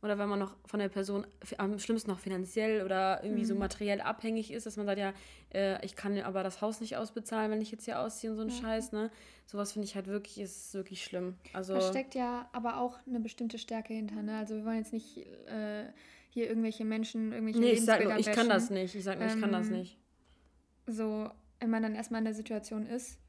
Oder 0.07 0.17
wenn 0.17 0.29
man 0.29 0.39
noch 0.39 0.55
von 0.65 0.79
der 0.79 0.87
Person 0.87 1.27
am 1.57 1.77
schlimmsten 1.79 2.09
noch 2.09 2.19
finanziell 2.19 2.83
oder 2.85 3.21
irgendwie 3.23 3.43
mhm. 3.43 3.47
so 3.47 3.55
materiell 3.55 3.99
abhängig 3.99 4.51
ist, 4.51 4.65
dass 4.65 4.77
man 4.77 4.85
sagt, 4.85 4.99
ja, 4.99 5.13
äh, 5.53 5.85
ich 5.85 5.97
kann 5.97 6.17
aber 6.19 6.43
das 6.43 6.61
Haus 6.61 6.79
nicht 6.79 6.95
ausbezahlen, 6.95 7.51
wenn 7.51 7.61
ich 7.61 7.71
jetzt 7.71 7.83
hier 7.83 7.99
ausziehe 7.99 8.31
und 8.31 8.37
so 8.37 8.43
ein 8.43 8.49
ja. 8.49 8.55
Scheiß, 8.55 8.93
ne? 8.93 9.11
Sowas 9.45 9.73
finde 9.73 9.85
ich 9.85 9.95
halt 9.95 10.07
wirklich, 10.07 10.39
ist 10.39 10.73
wirklich 10.73 11.03
schlimm. 11.03 11.35
Also, 11.51 11.73
da 11.73 11.81
steckt 11.81 12.15
ja 12.15 12.49
aber 12.53 12.79
auch 12.79 12.97
eine 13.05 13.19
bestimmte 13.19 13.57
Stärke 13.57 13.93
hinter, 13.93 14.23
ne? 14.23 14.37
Also 14.37 14.55
wir 14.55 14.63
wollen 14.63 14.77
jetzt 14.77 14.93
nicht 14.93 15.17
äh, 15.17 15.83
hier 16.29 16.47
irgendwelche 16.47 16.85
Menschen, 16.85 17.33
irgendwelche 17.33 17.59
Nee, 17.59 17.71
ich 17.71 17.83
sag 17.83 18.01
nur, 18.01 18.15
ich 18.15 18.31
kann 18.31 18.47
das 18.47 18.69
nicht. 18.69 18.95
Ich 18.95 19.03
sag 19.03 19.19
nur, 19.19 19.27
ähm, 19.27 19.35
ich 19.35 19.41
kann 19.41 19.51
das 19.51 19.67
ähm, 19.67 19.73
nicht. 19.73 19.99
So, 20.85 21.29
wenn 21.59 21.69
man 21.69 21.83
dann 21.83 21.95
erstmal 21.95 22.19
in 22.19 22.25
der 22.25 22.33
Situation 22.33 22.85
ist, 22.85 23.19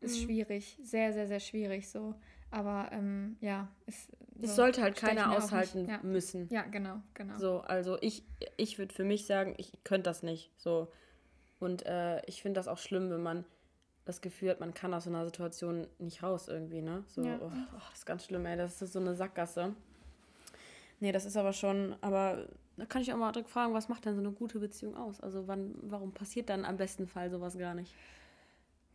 ist 0.00 0.20
mhm. 0.20 0.24
schwierig. 0.24 0.78
Sehr, 0.82 1.14
sehr, 1.14 1.28
sehr 1.28 1.40
schwierig 1.40 1.88
so. 1.88 2.14
Aber 2.50 2.90
ähm, 2.92 3.36
ja, 3.40 3.68
es, 4.42 4.50
so 4.50 4.56
sollte 4.56 4.82
halt 4.82 4.96
keiner 4.96 5.36
aushalten 5.36 5.88
ja. 5.88 6.00
müssen. 6.02 6.48
Ja, 6.50 6.62
genau, 6.62 7.00
genau. 7.14 7.38
So, 7.38 7.60
also 7.60 7.98
ich, 8.00 8.24
ich 8.56 8.78
würde 8.78 8.94
für 8.94 9.04
mich 9.04 9.26
sagen, 9.26 9.54
ich 9.58 9.72
könnte 9.84 10.04
das 10.04 10.22
nicht. 10.22 10.50
So. 10.56 10.88
Und 11.58 11.86
äh, 11.86 12.24
ich 12.26 12.42
finde 12.42 12.58
das 12.58 12.68
auch 12.68 12.78
schlimm, 12.78 13.10
wenn 13.10 13.22
man 13.22 13.44
das 14.04 14.20
Gefühl 14.20 14.50
hat, 14.50 14.60
man 14.60 14.74
kann 14.74 14.94
aus 14.94 15.04
so 15.04 15.10
einer 15.10 15.24
Situation 15.24 15.86
nicht 15.98 16.22
raus 16.22 16.48
irgendwie, 16.48 16.80
ne? 16.80 17.02
So, 17.08 17.22
ja. 17.22 17.38
oh, 17.40 17.50
oh, 17.52 17.80
das 17.88 17.98
ist 17.98 18.06
ganz 18.06 18.24
schlimm, 18.24 18.46
ey. 18.46 18.56
Das 18.56 18.80
ist 18.80 18.92
so 18.92 19.00
eine 19.00 19.14
Sackgasse. 19.14 19.74
Nee, 21.00 21.12
das 21.12 21.24
ist 21.24 21.36
aber 21.36 21.52
schon, 21.52 21.96
aber 22.00 22.46
da 22.76 22.86
kann 22.86 23.02
ich 23.02 23.12
auch 23.12 23.16
mal 23.16 23.32
direkt 23.32 23.50
fragen, 23.50 23.74
was 23.74 23.88
macht 23.88 24.04
denn 24.04 24.14
so 24.14 24.20
eine 24.20 24.32
gute 24.32 24.58
Beziehung 24.58 24.96
aus? 24.96 25.20
Also 25.20 25.46
wann, 25.48 25.74
warum 25.82 26.12
passiert 26.12 26.48
dann 26.48 26.64
am 26.64 26.76
besten 26.76 27.06
Fall 27.06 27.30
sowas 27.30 27.58
gar 27.58 27.74
nicht? 27.74 27.94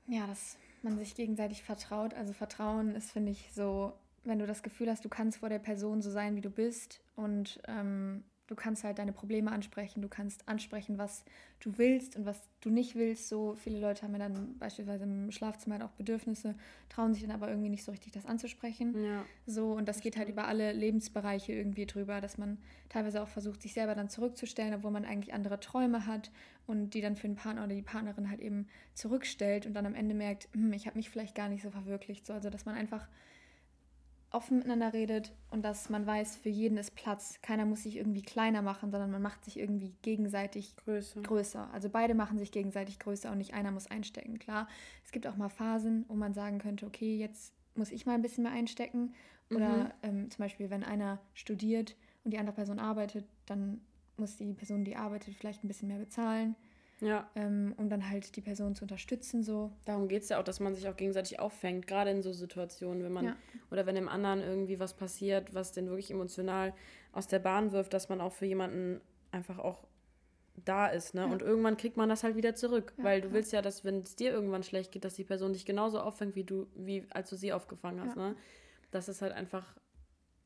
Ja, 0.07 0.25
das 0.27 0.57
man 0.83 0.97
sich 0.97 1.15
gegenseitig 1.15 1.63
vertraut. 1.63 2.13
Also 2.13 2.33
Vertrauen 2.33 2.95
ist, 2.95 3.11
finde 3.11 3.31
ich, 3.31 3.51
so, 3.53 3.93
wenn 4.23 4.39
du 4.39 4.45
das 4.45 4.63
Gefühl 4.63 4.89
hast, 4.89 5.03
du 5.03 5.09
kannst 5.09 5.39
vor 5.39 5.49
der 5.49 5.59
Person 5.59 6.01
so 6.01 6.11
sein, 6.11 6.35
wie 6.35 6.41
du 6.41 6.49
bist 6.49 7.01
und 7.15 7.59
ähm, 7.67 8.23
du 8.51 8.55
kannst 8.55 8.83
halt 8.83 8.99
deine 8.99 9.13
Probleme 9.13 9.49
ansprechen, 9.49 10.01
du 10.01 10.09
kannst 10.09 10.47
ansprechen, 10.49 10.97
was 10.97 11.23
du 11.61 11.77
willst 11.77 12.17
und 12.17 12.25
was 12.25 12.37
du 12.59 12.69
nicht 12.69 12.95
willst. 12.95 13.29
So 13.29 13.55
viele 13.55 13.79
Leute 13.79 14.01
haben 14.01 14.11
ja 14.11 14.19
dann 14.19 14.57
beispielsweise 14.57 15.05
im 15.05 15.31
Schlafzimmer 15.31 15.75
halt 15.75 15.85
auch 15.85 15.93
Bedürfnisse, 15.93 16.55
trauen 16.89 17.13
sich 17.13 17.23
dann 17.23 17.31
aber 17.31 17.47
irgendwie 17.47 17.69
nicht 17.69 17.85
so 17.85 17.91
richtig, 17.91 18.11
das 18.11 18.25
anzusprechen. 18.25 18.93
Ja, 19.01 19.23
so 19.45 19.71
und 19.71 19.87
das, 19.87 19.97
das 19.97 20.03
geht 20.03 20.17
halt 20.17 20.27
über 20.27 20.49
alle 20.49 20.73
Lebensbereiche 20.73 21.53
irgendwie 21.53 21.85
drüber, 21.85 22.19
dass 22.19 22.37
man 22.37 22.57
teilweise 22.89 23.23
auch 23.23 23.29
versucht, 23.29 23.61
sich 23.61 23.73
selber 23.73 23.95
dann 23.95 24.09
zurückzustellen, 24.09 24.73
obwohl 24.73 24.91
man 24.91 25.05
eigentlich 25.05 25.33
andere 25.33 25.61
Träume 25.61 26.05
hat 26.05 26.29
und 26.67 26.93
die 26.93 26.99
dann 26.99 27.15
für 27.15 27.27
den 27.27 27.37
Partner 27.37 27.63
oder 27.63 27.73
die 27.73 27.81
Partnerin 27.81 28.29
halt 28.29 28.41
eben 28.41 28.67
zurückstellt 28.95 29.65
und 29.65 29.73
dann 29.75 29.85
am 29.85 29.95
Ende 29.95 30.13
merkt, 30.13 30.49
hm, 30.51 30.73
ich 30.73 30.87
habe 30.87 30.97
mich 30.97 31.09
vielleicht 31.09 31.35
gar 31.35 31.47
nicht 31.47 31.63
so 31.63 31.71
verwirklicht. 31.71 32.25
So, 32.25 32.33
also 32.33 32.49
dass 32.49 32.65
man 32.65 32.75
einfach 32.75 33.07
offen 34.31 34.57
miteinander 34.57 34.93
redet 34.93 35.33
und 35.49 35.63
dass 35.63 35.89
man 35.89 36.05
weiß, 36.05 36.37
für 36.37 36.49
jeden 36.49 36.77
ist 36.77 36.95
Platz. 36.95 37.39
Keiner 37.41 37.65
muss 37.65 37.83
sich 37.83 37.97
irgendwie 37.97 38.21
kleiner 38.21 38.61
machen, 38.61 38.91
sondern 38.91 39.11
man 39.11 39.21
macht 39.21 39.43
sich 39.43 39.59
irgendwie 39.59 39.93
gegenseitig 40.01 40.75
größer. 40.77 41.21
größer. 41.21 41.69
Also 41.73 41.89
beide 41.89 42.15
machen 42.15 42.39
sich 42.39 42.51
gegenseitig 42.51 42.99
größer 42.99 43.31
und 43.31 43.37
nicht 43.37 43.53
einer 43.53 43.71
muss 43.71 43.87
einstecken. 43.87 44.39
Klar, 44.39 44.67
es 45.03 45.11
gibt 45.11 45.27
auch 45.27 45.35
mal 45.35 45.49
Phasen, 45.49 46.05
wo 46.07 46.15
man 46.15 46.33
sagen 46.33 46.59
könnte, 46.59 46.85
okay, 46.85 47.17
jetzt 47.17 47.53
muss 47.75 47.91
ich 47.91 48.05
mal 48.05 48.13
ein 48.13 48.21
bisschen 48.21 48.43
mehr 48.43 48.53
einstecken. 48.53 49.13
Oder 49.49 49.69
mhm. 49.69 49.91
ähm, 50.03 50.31
zum 50.31 50.43
Beispiel, 50.43 50.69
wenn 50.69 50.83
einer 50.83 51.19
studiert 51.33 51.97
und 52.23 52.31
die 52.31 52.37
andere 52.37 52.55
Person 52.55 52.79
arbeitet, 52.79 53.25
dann 53.45 53.81
muss 54.15 54.37
die 54.37 54.53
Person, 54.53 54.85
die 54.85 54.95
arbeitet, 54.95 55.35
vielleicht 55.35 55.63
ein 55.63 55.67
bisschen 55.67 55.89
mehr 55.89 55.99
bezahlen. 55.99 56.55
Ja. 57.01 57.29
Ähm, 57.35 57.73
um 57.77 57.89
dann 57.89 58.09
halt 58.09 58.35
die 58.35 58.41
Person 58.41 58.75
zu 58.75 58.83
unterstützen. 58.83 59.43
So. 59.43 59.71
Darum 59.85 60.07
geht 60.07 60.23
es 60.23 60.29
ja 60.29 60.39
auch, 60.39 60.43
dass 60.43 60.59
man 60.59 60.75
sich 60.75 60.87
auch 60.87 60.95
gegenseitig 60.95 61.39
auffängt, 61.39 61.87
gerade 61.87 62.11
in 62.11 62.21
so 62.21 62.31
Situationen, 62.31 63.03
wenn 63.03 63.11
man 63.11 63.25
ja. 63.25 63.35
oder 63.71 63.85
wenn 63.85 63.95
dem 63.95 64.07
anderen 64.07 64.39
irgendwie 64.39 64.79
was 64.79 64.93
passiert, 64.93 65.53
was 65.53 65.71
den 65.71 65.87
wirklich 65.87 66.11
emotional 66.11 66.73
aus 67.11 67.27
der 67.27 67.39
Bahn 67.39 67.71
wirft, 67.71 67.93
dass 67.93 68.07
man 68.07 68.21
auch 68.21 68.33
für 68.33 68.45
jemanden 68.45 69.01
einfach 69.31 69.57
auch 69.57 69.87
da 70.65 70.87
ist, 70.87 71.15
ne? 71.15 71.21
Ja. 71.21 71.27
Und 71.27 71.41
irgendwann 71.41 71.77
kriegt 71.77 71.97
man 71.97 72.09
das 72.09 72.23
halt 72.23 72.35
wieder 72.35 72.55
zurück. 72.55 72.93
Ja, 72.97 73.03
weil 73.03 73.21
du 73.21 73.31
willst 73.31 73.51
ja, 73.51 73.61
dass, 73.61 73.83
wenn 73.83 74.01
es 74.01 74.15
dir 74.15 74.31
irgendwann 74.31 74.63
schlecht 74.63 74.91
geht, 74.91 75.05
dass 75.05 75.15
die 75.15 75.23
Person 75.23 75.53
dich 75.53 75.65
genauso 75.65 75.99
auffängt, 75.99 76.35
wie 76.35 76.43
du, 76.43 76.67
wie 76.75 77.05
als 77.09 77.29
du 77.29 77.35
sie 77.35 77.53
aufgefangen 77.53 78.01
hast, 78.01 78.15
ne? 78.15 78.35
Das 78.91 79.07
ist 79.07 79.21
halt 79.21 79.31
einfach 79.31 79.75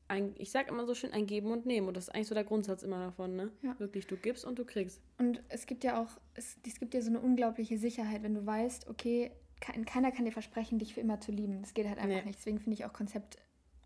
ein, 0.07 0.35
ich 0.37 0.51
sag 0.51 0.67
immer 0.67 0.85
so 0.85 0.93
schön, 0.93 1.11
ein 1.11 1.25
Geben 1.25 1.51
und 1.51 1.65
Nehmen. 1.65 1.87
Und 1.87 1.97
das 1.97 2.05
ist 2.05 2.15
eigentlich 2.15 2.27
so 2.27 2.35
der 2.35 2.43
Grundsatz 2.43 2.83
immer 2.83 2.99
davon, 2.99 3.35
ne? 3.35 3.51
Ja. 3.63 3.77
Wirklich, 3.79 4.07
du 4.07 4.17
gibst 4.17 4.45
und 4.45 4.59
du 4.59 4.65
kriegst. 4.65 5.01
Und 5.17 5.41
es 5.49 5.65
gibt 5.65 5.83
ja 5.83 6.01
auch, 6.01 6.09
es, 6.35 6.57
es 6.65 6.79
gibt 6.79 6.93
ja 6.93 7.01
so 7.01 7.09
eine 7.09 7.19
unglaubliche 7.19 7.77
Sicherheit, 7.77 8.23
wenn 8.23 8.35
du 8.35 8.45
weißt, 8.45 8.87
okay, 8.87 9.31
keiner 9.59 10.11
kann 10.11 10.25
dir 10.25 10.31
versprechen, 10.31 10.79
dich 10.79 10.93
für 10.93 11.01
immer 11.01 11.19
zu 11.19 11.31
lieben. 11.31 11.61
Das 11.61 11.73
geht 11.73 11.87
halt 11.87 11.97
einfach 11.97 12.17
nee. 12.17 12.25
nicht. 12.25 12.39
Deswegen 12.39 12.59
finde 12.59 12.75
ich 12.75 12.85
auch 12.85 12.93
Konzept 12.93 13.37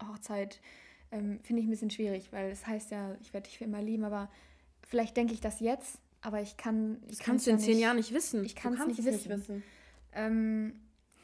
Hochzeit, 0.03 0.59
ähm, 1.11 1.39
finde 1.43 1.61
ich 1.61 1.67
ein 1.67 1.71
bisschen 1.71 1.91
schwierig, 1.91 2.31
weil 2.31 2.51
es 2.51 2.61
das 2.61 2.67
heißt 2.67 2.91
ja, 2.91 3.15
ich 3.21 3.33
werde 3.33 3.47
dich 3.47 3.57
für 3.57 3.63
immer 3.65 3.81
lieben, 3.81 4.03
aber 4.03 4.29
vielleicht 4.87 5.15
denke 5.15 5.33
ich 5.33 5.41
das 5.41 5.59
jetzt, 5.59 5.99
aber 6.21 6.41
ich 6.41 6.57
kann. 6.57 7.01
Ich 7.07 7.19
kannst 7.19 7.47
du 7.47 7.51
in 7.51 7.57
ja 7.57 7.63
zehn 7.63 7.79
Jahren 7.79 7.97
nicht 7.97 8.13
wissen. 8.13 8.43
Ich 8.43 8.55
kann 8.55 8.73
es 8.73 8.85
nicht 8.85 9.05
wissen. 9.05 9.11
Nicht 9.11 9.29
wissen. 9.29 9.63
Ähm, 10.13 10.79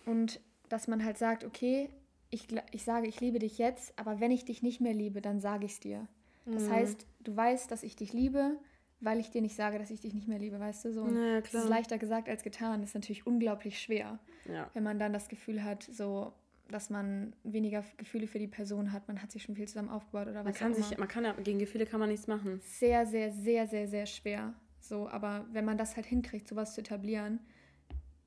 und 0.05 0.39
dass 0.69 0.87
man 0.87 1.03
halt 1.03 1.17
sagt, 1.17 1.43
okay, 1.43 1.89
ich, 2.35 2.47
ich 2.71 2.83
sage, 2.83 3.07
ich 3.07 3.19
liebe 3.19 3.39
dich 3.39 3.57
jetzt, 3.57 3.97
aber 3.97 4.19
wenn 4.19 4.31
ich 4.31 4.45
dich 4.45 4.61
nicht 4.61 4.81
mehr 4.81 4.93
liebe, 4.93 5.21
dann 5.21 5.39
sage 5.39 5.65
ich 5.65 5.73
es 5.73 5.79
dir. 5.79 6.07
Das 6.45 6.63
mhm. 6.63 6.71
heißt, 6.71 7.07
du 7.21 7.35
weißt, 7.35 7.71
dass 7.71 7.81
ich 7.81 7.95
dich 7.95 8.13
liebe, 8.13 8.57
weil 8.99 9.19
ich 9.19 9.31
dir 9.31 9.41
nicht 9.41 9.55
sage, 9.55 9.79
dass 9.79 9.89
ich 9.89 10.01
dich 10.01 10.13
nicht 10.13 10.27
mehr 10.27 10.39
liebe, 10.39 10.59
weißt 10.59 10.85
du? 10.85 10.93
So. 10.93 11.07
Ja, 11.07 11.41
das 11.41 11.53
ist 11.53 11.69
leichter 11.69 11.97
gesagt 11.97 12.29
als 12.29 12.43
getan. 12.43 12.81
Das 12.81 12.91
ist 12.91 12.95
natürlich 12.95 13.25
unglaublich 13.25 13.79
schwer, 13.79 14.19
ja. 14.45 14.69
wenn 14.73 14.83
man 14.83 14.99
dann 14.99 15.13
das 15.13 15.27
Gefühl 15.29 15.63
hat, 15.63 15.83
so 15.83 16.33
dass 16.67 16.89
man 16.89 17.33
weniger 17.43 17.83
Gefühle 17.97 18.25
für 18.25 18.39
die 18.39 18.47
Person 18.47 18.91
hat, 18.91 19.07
man 19.07 19.21
hat 19.21 19.31
sich 19.31 19.43
schon 19.43 19.55
viel 19.55 19.67
zusammen 19.67 19.89
aufgebaut 19.89 20.27
oder 20.27 20.43
man 20.43 20.47
was 20.51 20.57
kann 20.57 20.71
auch 20.71 20.75
sich, 20.75 20.97
Man 20.97 21.07
kann 21.07 21.23
ja, 21.23 21.33
gegen 21.33 21.59
Gefühle 21.59 21.85
kann 21.85 21.99
man 21.99 22.09
nichts 22.09 22.25
machen. 22.27 22.59
Sehr, 22.63 23.05
sehr, 23.05 23.31
sehr, 23.31 23.67
sehr, 23.67 23.87
sehr 23.87 24.05
schwer. 24.07 24.53
So, 24.79 25.07
aber 25.07 25.45
wenn 25.51 25.65
man 25.65 25.77
das 25.77 25.95
halt 25.95 26.05
hinkriegt, 26.05 26.47
sowas 26.47 26.73
zu 26.73 26.81
etablieren, 26.81 27.39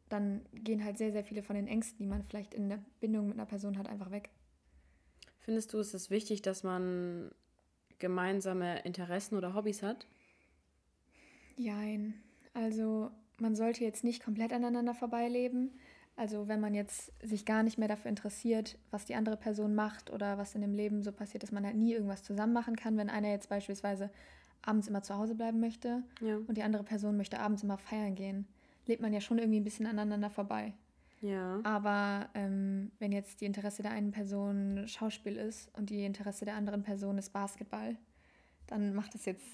dann 0.09 0.43
gehen 0.53 0.85
halt 0.85 0.99
sehr, 0.99 1.13
sehr 1.13 1.25
viele 1.25 1.43
von 1.43 1.57
den 1.57 1.67
Ängsten, 1.67 1.99
die 1.99 2.07
man 2.09 2.23
vielleicht 2.25 2.55
in 2.55 2.69
der 2.69 2.81
Bindung 3.01 3.29
mit 3.29 3.35
einer 3.35 3.47
Person 3.47 3.79
hat, 3.79 3.89
einfach 3.89 4.11
weg. 4.11 4.31
Findest 5.41 5.73
du, 5.73 5.79
es 5.79 5.95
ist 5.95 6.11
wichtig, 6.11 6.43
dass 6.43 6.63
man 6.63 7.31
gemeinsame 7.99 8.81
Interessen 8.83 9.37
oder 9.37 9.55
Hobbys 9.55 9.83
hat? 9.83 10.07
Jein. 11.57 12.15
Also 12.55 13.11
man 13.39 13.57
sollte 13.57 13.85
jetzt 13.85 14.05
nicht 14.05 14.23
komplett 14.23 14.53
aneinander 14.53 14.95
vorbeileben. 14.95 15.73
Also 16.17 16.49
wenn 16.49 16.61
man 16.61 16.75
jetzt 16.75 17.13
sich 17.23 17.45
gar 17.45 17.63
nicht 17.63 17.79
mehr 17.79 17.89
dafür 17.89 18.09
interessiert, 18.09 18.77
was 18.91 19.05
die 19.05 19.15
andere 19.15 19.37
Person 19.37 19.75
macht 19.75 20.11
oder 20.11 20.37
was 20.37 20.55
in 20.55 20.61
dem 20.61 20.75
Leben 20.75 21.03
so 21.03 21.13
passiert, 21.13 21.43
dass 21.43 21.53
man 21.53 21.65
halt 21.65 21.77
nie 21.77 21.93
irgendwas 21.93 22.25
zusammen 22.25 22.53
machen 22.53 22.77
kann. 22.77 22.97
Wenn 22.97 23.09
einer 23.09 23.31
jetzt 23.31 23.49
beispielsweise 23.49 24.11
abends 24.63 24.89
immer 24.89 25.03
zu 25.03 25.17
Hause 25.17 25.35
bleiben 25.35 25.61
möchte 25.61 26.03
ja. 26.21 26.37
und 26.37 26.57
die 26.57 26.63
andere 26.63 26.83
Person 26.83 27.17
möchte 27.17 27.39
abends 27.39 27.63
immer 27.63 27.79
feiern 27.79 28.17
gehen, 28.17 28.47
lebt 28.89 29.03
man 29.03 29.13
ja 29.13 29.21
schon 29.21 29.39
irgendwie 29.39 29.61
ein 29.61 29.65
bisschen 29.65 29.87
aneinander 29.87 30.31
vorbei. 30.31 30.75
Ja. 31.21 31.61
Aber 31.65 32.29
ähm, 32.35 32.93
wenn 32.99 33.13
jetzt 33.13 33.41
die 33.41 33.47
Interesse 33.47 33.83
der 33.83 33.93
einen 33.93 34.13
Person 34.13 34.87
Schauspiel 34.87 35.37
ist 35.37 35.69
und 35.77 35.91
die 35.91 36.05
Interesse 36.05 36.45
der 36.45 36.55
anderen 36.55 36.83
Person 36.83 37.19
ist 37.19 37.33
Basketball, 37.33 37.97
dann 38.67 38.95
macht 38.95 39.15
das 39.15 39.25
jetzt 39.25 39.45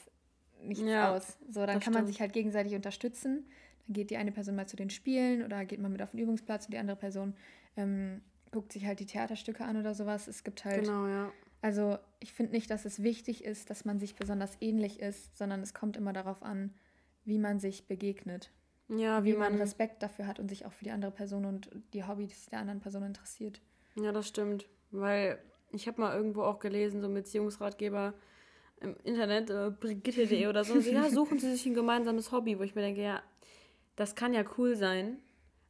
nichts 0.63 0.85
ja, 0.85 1.15
aus. 1.15 1.39
So, 1.49 1.61
dann 1.61 1.75
kann 1.75 1.83
stimmt. 1.83 1.97
man 1.97 2.07
sich 2.07 2.21
halt 2.21 2.33
gegenseitig 2.33 2.75
unterstützen. 2.75 3.47
Dann 3.87 3.95
geht 3.95 4.11
die 4.11 4.17
eine 4.17 4.33
Person 4.33 4.57
mal 4.57 4.67
zu 4.67 4.77
den 4.77 4.91
Spielen 4.91 5.43
oder 5.43 5.65
geht 5.65 5.81
man 5.81 5.93
mit 5.93 6.03
auf 6.03 6.11
den 6.11 6.21
Übungsplatz 6.21 6.67
und 6.67 6.75
die 6.75 6.79
andere 6.79 6.97
Person 6.97 7.35
ähm, 7.77 8.21
guckt 8.51 8.73
sich 8.73 8.87
halt 8.87 9.01
die 9.01 9.07
Theaterstücke 9.07 9.65
an 9.65 9.77
oder 9.77 9.95
sowas. 9.95 10.29
Es 10.29 10.45
gibt 10.45 10.65
halt. 10.65 10.85
Genau, 10.85 11.07
ja. 11.07 11.33
Also 11.61 11.99
ich 12.21 12.35
finde 12.35 12.53
nicht, 12.53 12.71
dass 12.71 12.85
es 12.85 13.03
wichtig 13.03 13.43
ist, 13.43 13.71
dass 13.71 13.87
man 13.87 13.99
sich 13.99 14.17
besonders 14.17 14.57
ähnlich 14.61 15.01
ist, 15.01 15.37
sondern 15.39 15.63
es 15.63 15.73
kommt 15.73 15.97
immer 15.97 16.13
darauf 16.13 16.43
an, 16.43 16.75
wie 17.25 17.39
man 17.39 17.59
sich 17.59 17.89
begegnet. 17.89 18.51
Ja, 18.89 19.25
wie, 19.25 19.33
wie 19.33 19.37
man, 19.37 19.53
man 19.53 19.61
Respekt 19.61 20.03
dafür 20.03 20.27
hat 20.27 20.39
und 20.39 20.49
sich 20.49 20.67
auch 20.67 20.73
für 20.73 20.85
die 20.85 20.91
andere 20.91 21.11
Person 21.11 21.45
und 21.45 21.71
die 21.93 22.05
Hobbys 22.05 22.47
der 22.47 22.61
anderen 22.61 22.81
Person 22.81 23.03
interessiert. 23.03 23.61
Ja, 23.97 24.13
das 24.13 24.29
stimmt. 24.29 24.67
Weil 24.91 25.39
ich 25.73 25.89
habe 25.89 26.01
mal 26.01 26.17
irgendwo 26.17 26.43
auch 26.43 26.59
gelesen, 26.59 27.01
so 27.01 27.09
ein 27.09 27.15
Beziehungsratgeber 27.15 28.15
im 28.81 28.97
Internet, 29.05 29.51
äh, 29.51 29.71
Brigitte.de 29.71 30.47
oder 30.47 30.65
so, 30.65 30.79
ja, 30.79 31.09
suchen 31.09 31.39
Sie 31.39 31.51
sich 31.51 31.65
ein 31.67 31.75
gemeinsames 31.75 32.33
Hobby, 32.33 32.59
wo 32.59 32.63
ich 32.63 32.75
mir 32.75 32.83
denke, 32.83 33.03
ja, 33.03 33.23
das 33.97 34.15
kann 34.15 34.35
ja 34.35 34.45
cool 34.59 34.77
sein, 34.77 35.19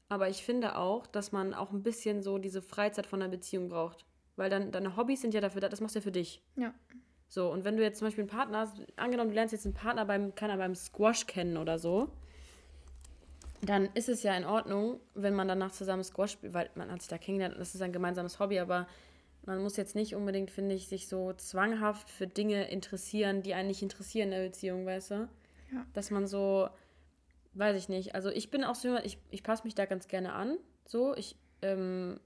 aber 0.09 0.29
ich 0.29 0.43
finde 0.45 0.77
auch, 0.77 1.07
dass 1.07 1.33
man 1.33 1.55
auch 1.55 1.73
ein 1.73 1.83
bisschen 1.83 2.23
so 2.23 2.39
diese 2.39 2.63
Freizeit 2.63 3.07
von 3.07 3.23
einer 3.23 3.31
Beziehung 3.31 3.69
braucht. 3.69 4.05
Weil 4.37 4.51
dann 4.51 4.73
deine 4.73 4.97
Hobbys 4.97 5.21
sind 5.21 5.33
ja 5.33 5.41
dafür 5.41 5.61
da, 5.61 5.69
das 5.69 5.81
machst 5.81 5.95
du 5.95 6.01
ja 6.01 6.03
für 6.03 6.13
dich. 6.13 6.43
Ja. 6.57 6.75
So, 7.29 7.51
und 7.51 7.65
wenn 7.65 7.77
du 7.77 7.83
jetzt 7.83 7.99
zum 7.99 8.07
Beispiel 8.07 8.23
einen 8.23 8.31
Partner 8.31 8.59
hast, 8.59 8.81
angenommen, 8.97 9.31
du 9.31 9.35
lernst 9.35 9.53
jetzt 9.53 9.65
einen 9.65 9.75
Partner 9.75 10.05
beim, 10.05 10.35
kann 10.35 10.51
er 10.51 10.57
beim 10.57 10.75
Squash 10.75 11.27
kennen 11.27 11.57
oder 11.57 11.79
so, 11.79 12.11
dann 13.69 13.89
ist 13.95 14.09
es 14.09 14.23
ja 14.23 14.37
in 14.37 14.45
Ordnung, 14.45 15.01
wenn 15.15 15.35
man 15.35 15.49
danach 15.49 15.73
zusammen 15.73 16.05
Squash 16.05 16.33
spielt, 16.33 16.55
weil 16.55 16.71
man 16.75 16.91
hat 16.91 17.03
sich 17.03 17.09
da 17.09 17.19
kennengelernt 17.19 17.55
und 17.55 17.61
das 17.61 17.75
ist 17.75 17.83
ein 17.83 17.93
gemeinsames 17.93 18.39
Hobby, 18.39 18.59
aber 18.59 18.87
man 19.47 19.63
muss 19.63 19.77
jetzt 19.77 19.95
nicht 19.95 20.15
unbedingt, 20.15 20.51
finde 20.51 20.75
ich, 20.75 20.89
sich 20.89 21.09
so 21.09 21.33
zwanghaft 21.35 22.11
für 22.11 22.27
Dinge 22.27 22.69
interessieren, 22.71 23.43
die 23.43 23.55
einen 23.55 23.69
nicht 23.69 23.83
interessieren 23.83 24.33
in 24.33 24.39
der 24.39 24.47
Beziehung, 24.47 24.87
weißt 24.87 25.11
du? 25.11 25.29
Ja. 25.73 25.87
Dass 25.93 26.11
man 26.11 26.27
so, 26.27 26.69
weiß 27.53 27.77
ich 27.77 27.89
nicht, 27.89 28.15
also 28.15 28.31
ich 28.31 28.51
bin 28.51 28.65
auch 28.65 28.75
so 28.75 28.89
jemand, 28.89 29.07
ich, 29.07 29.19
ich 29.31 29.43
passe 29.43 29.65
mich 29.65 29.75
da 29.75 29.85
ganz 29.85 30.09
gerne 30.09 30.33
an, 30.33 30.57
so, 30.87 31.15
ich, 31.15 31.37
ähm, 31.63 32.21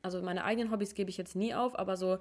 also 0.00 0.22
meine 0.22 0.44
eigenen 0.44 0.70
Hobbys 0.70 0.94
gebe 0.94 1.10
ich 1.10 1.16
jetzt 1.16 1.36
nie 1.36 1.54
auf, 1.54 1.78
aber 1.78 1.96
so, 1.96 2.18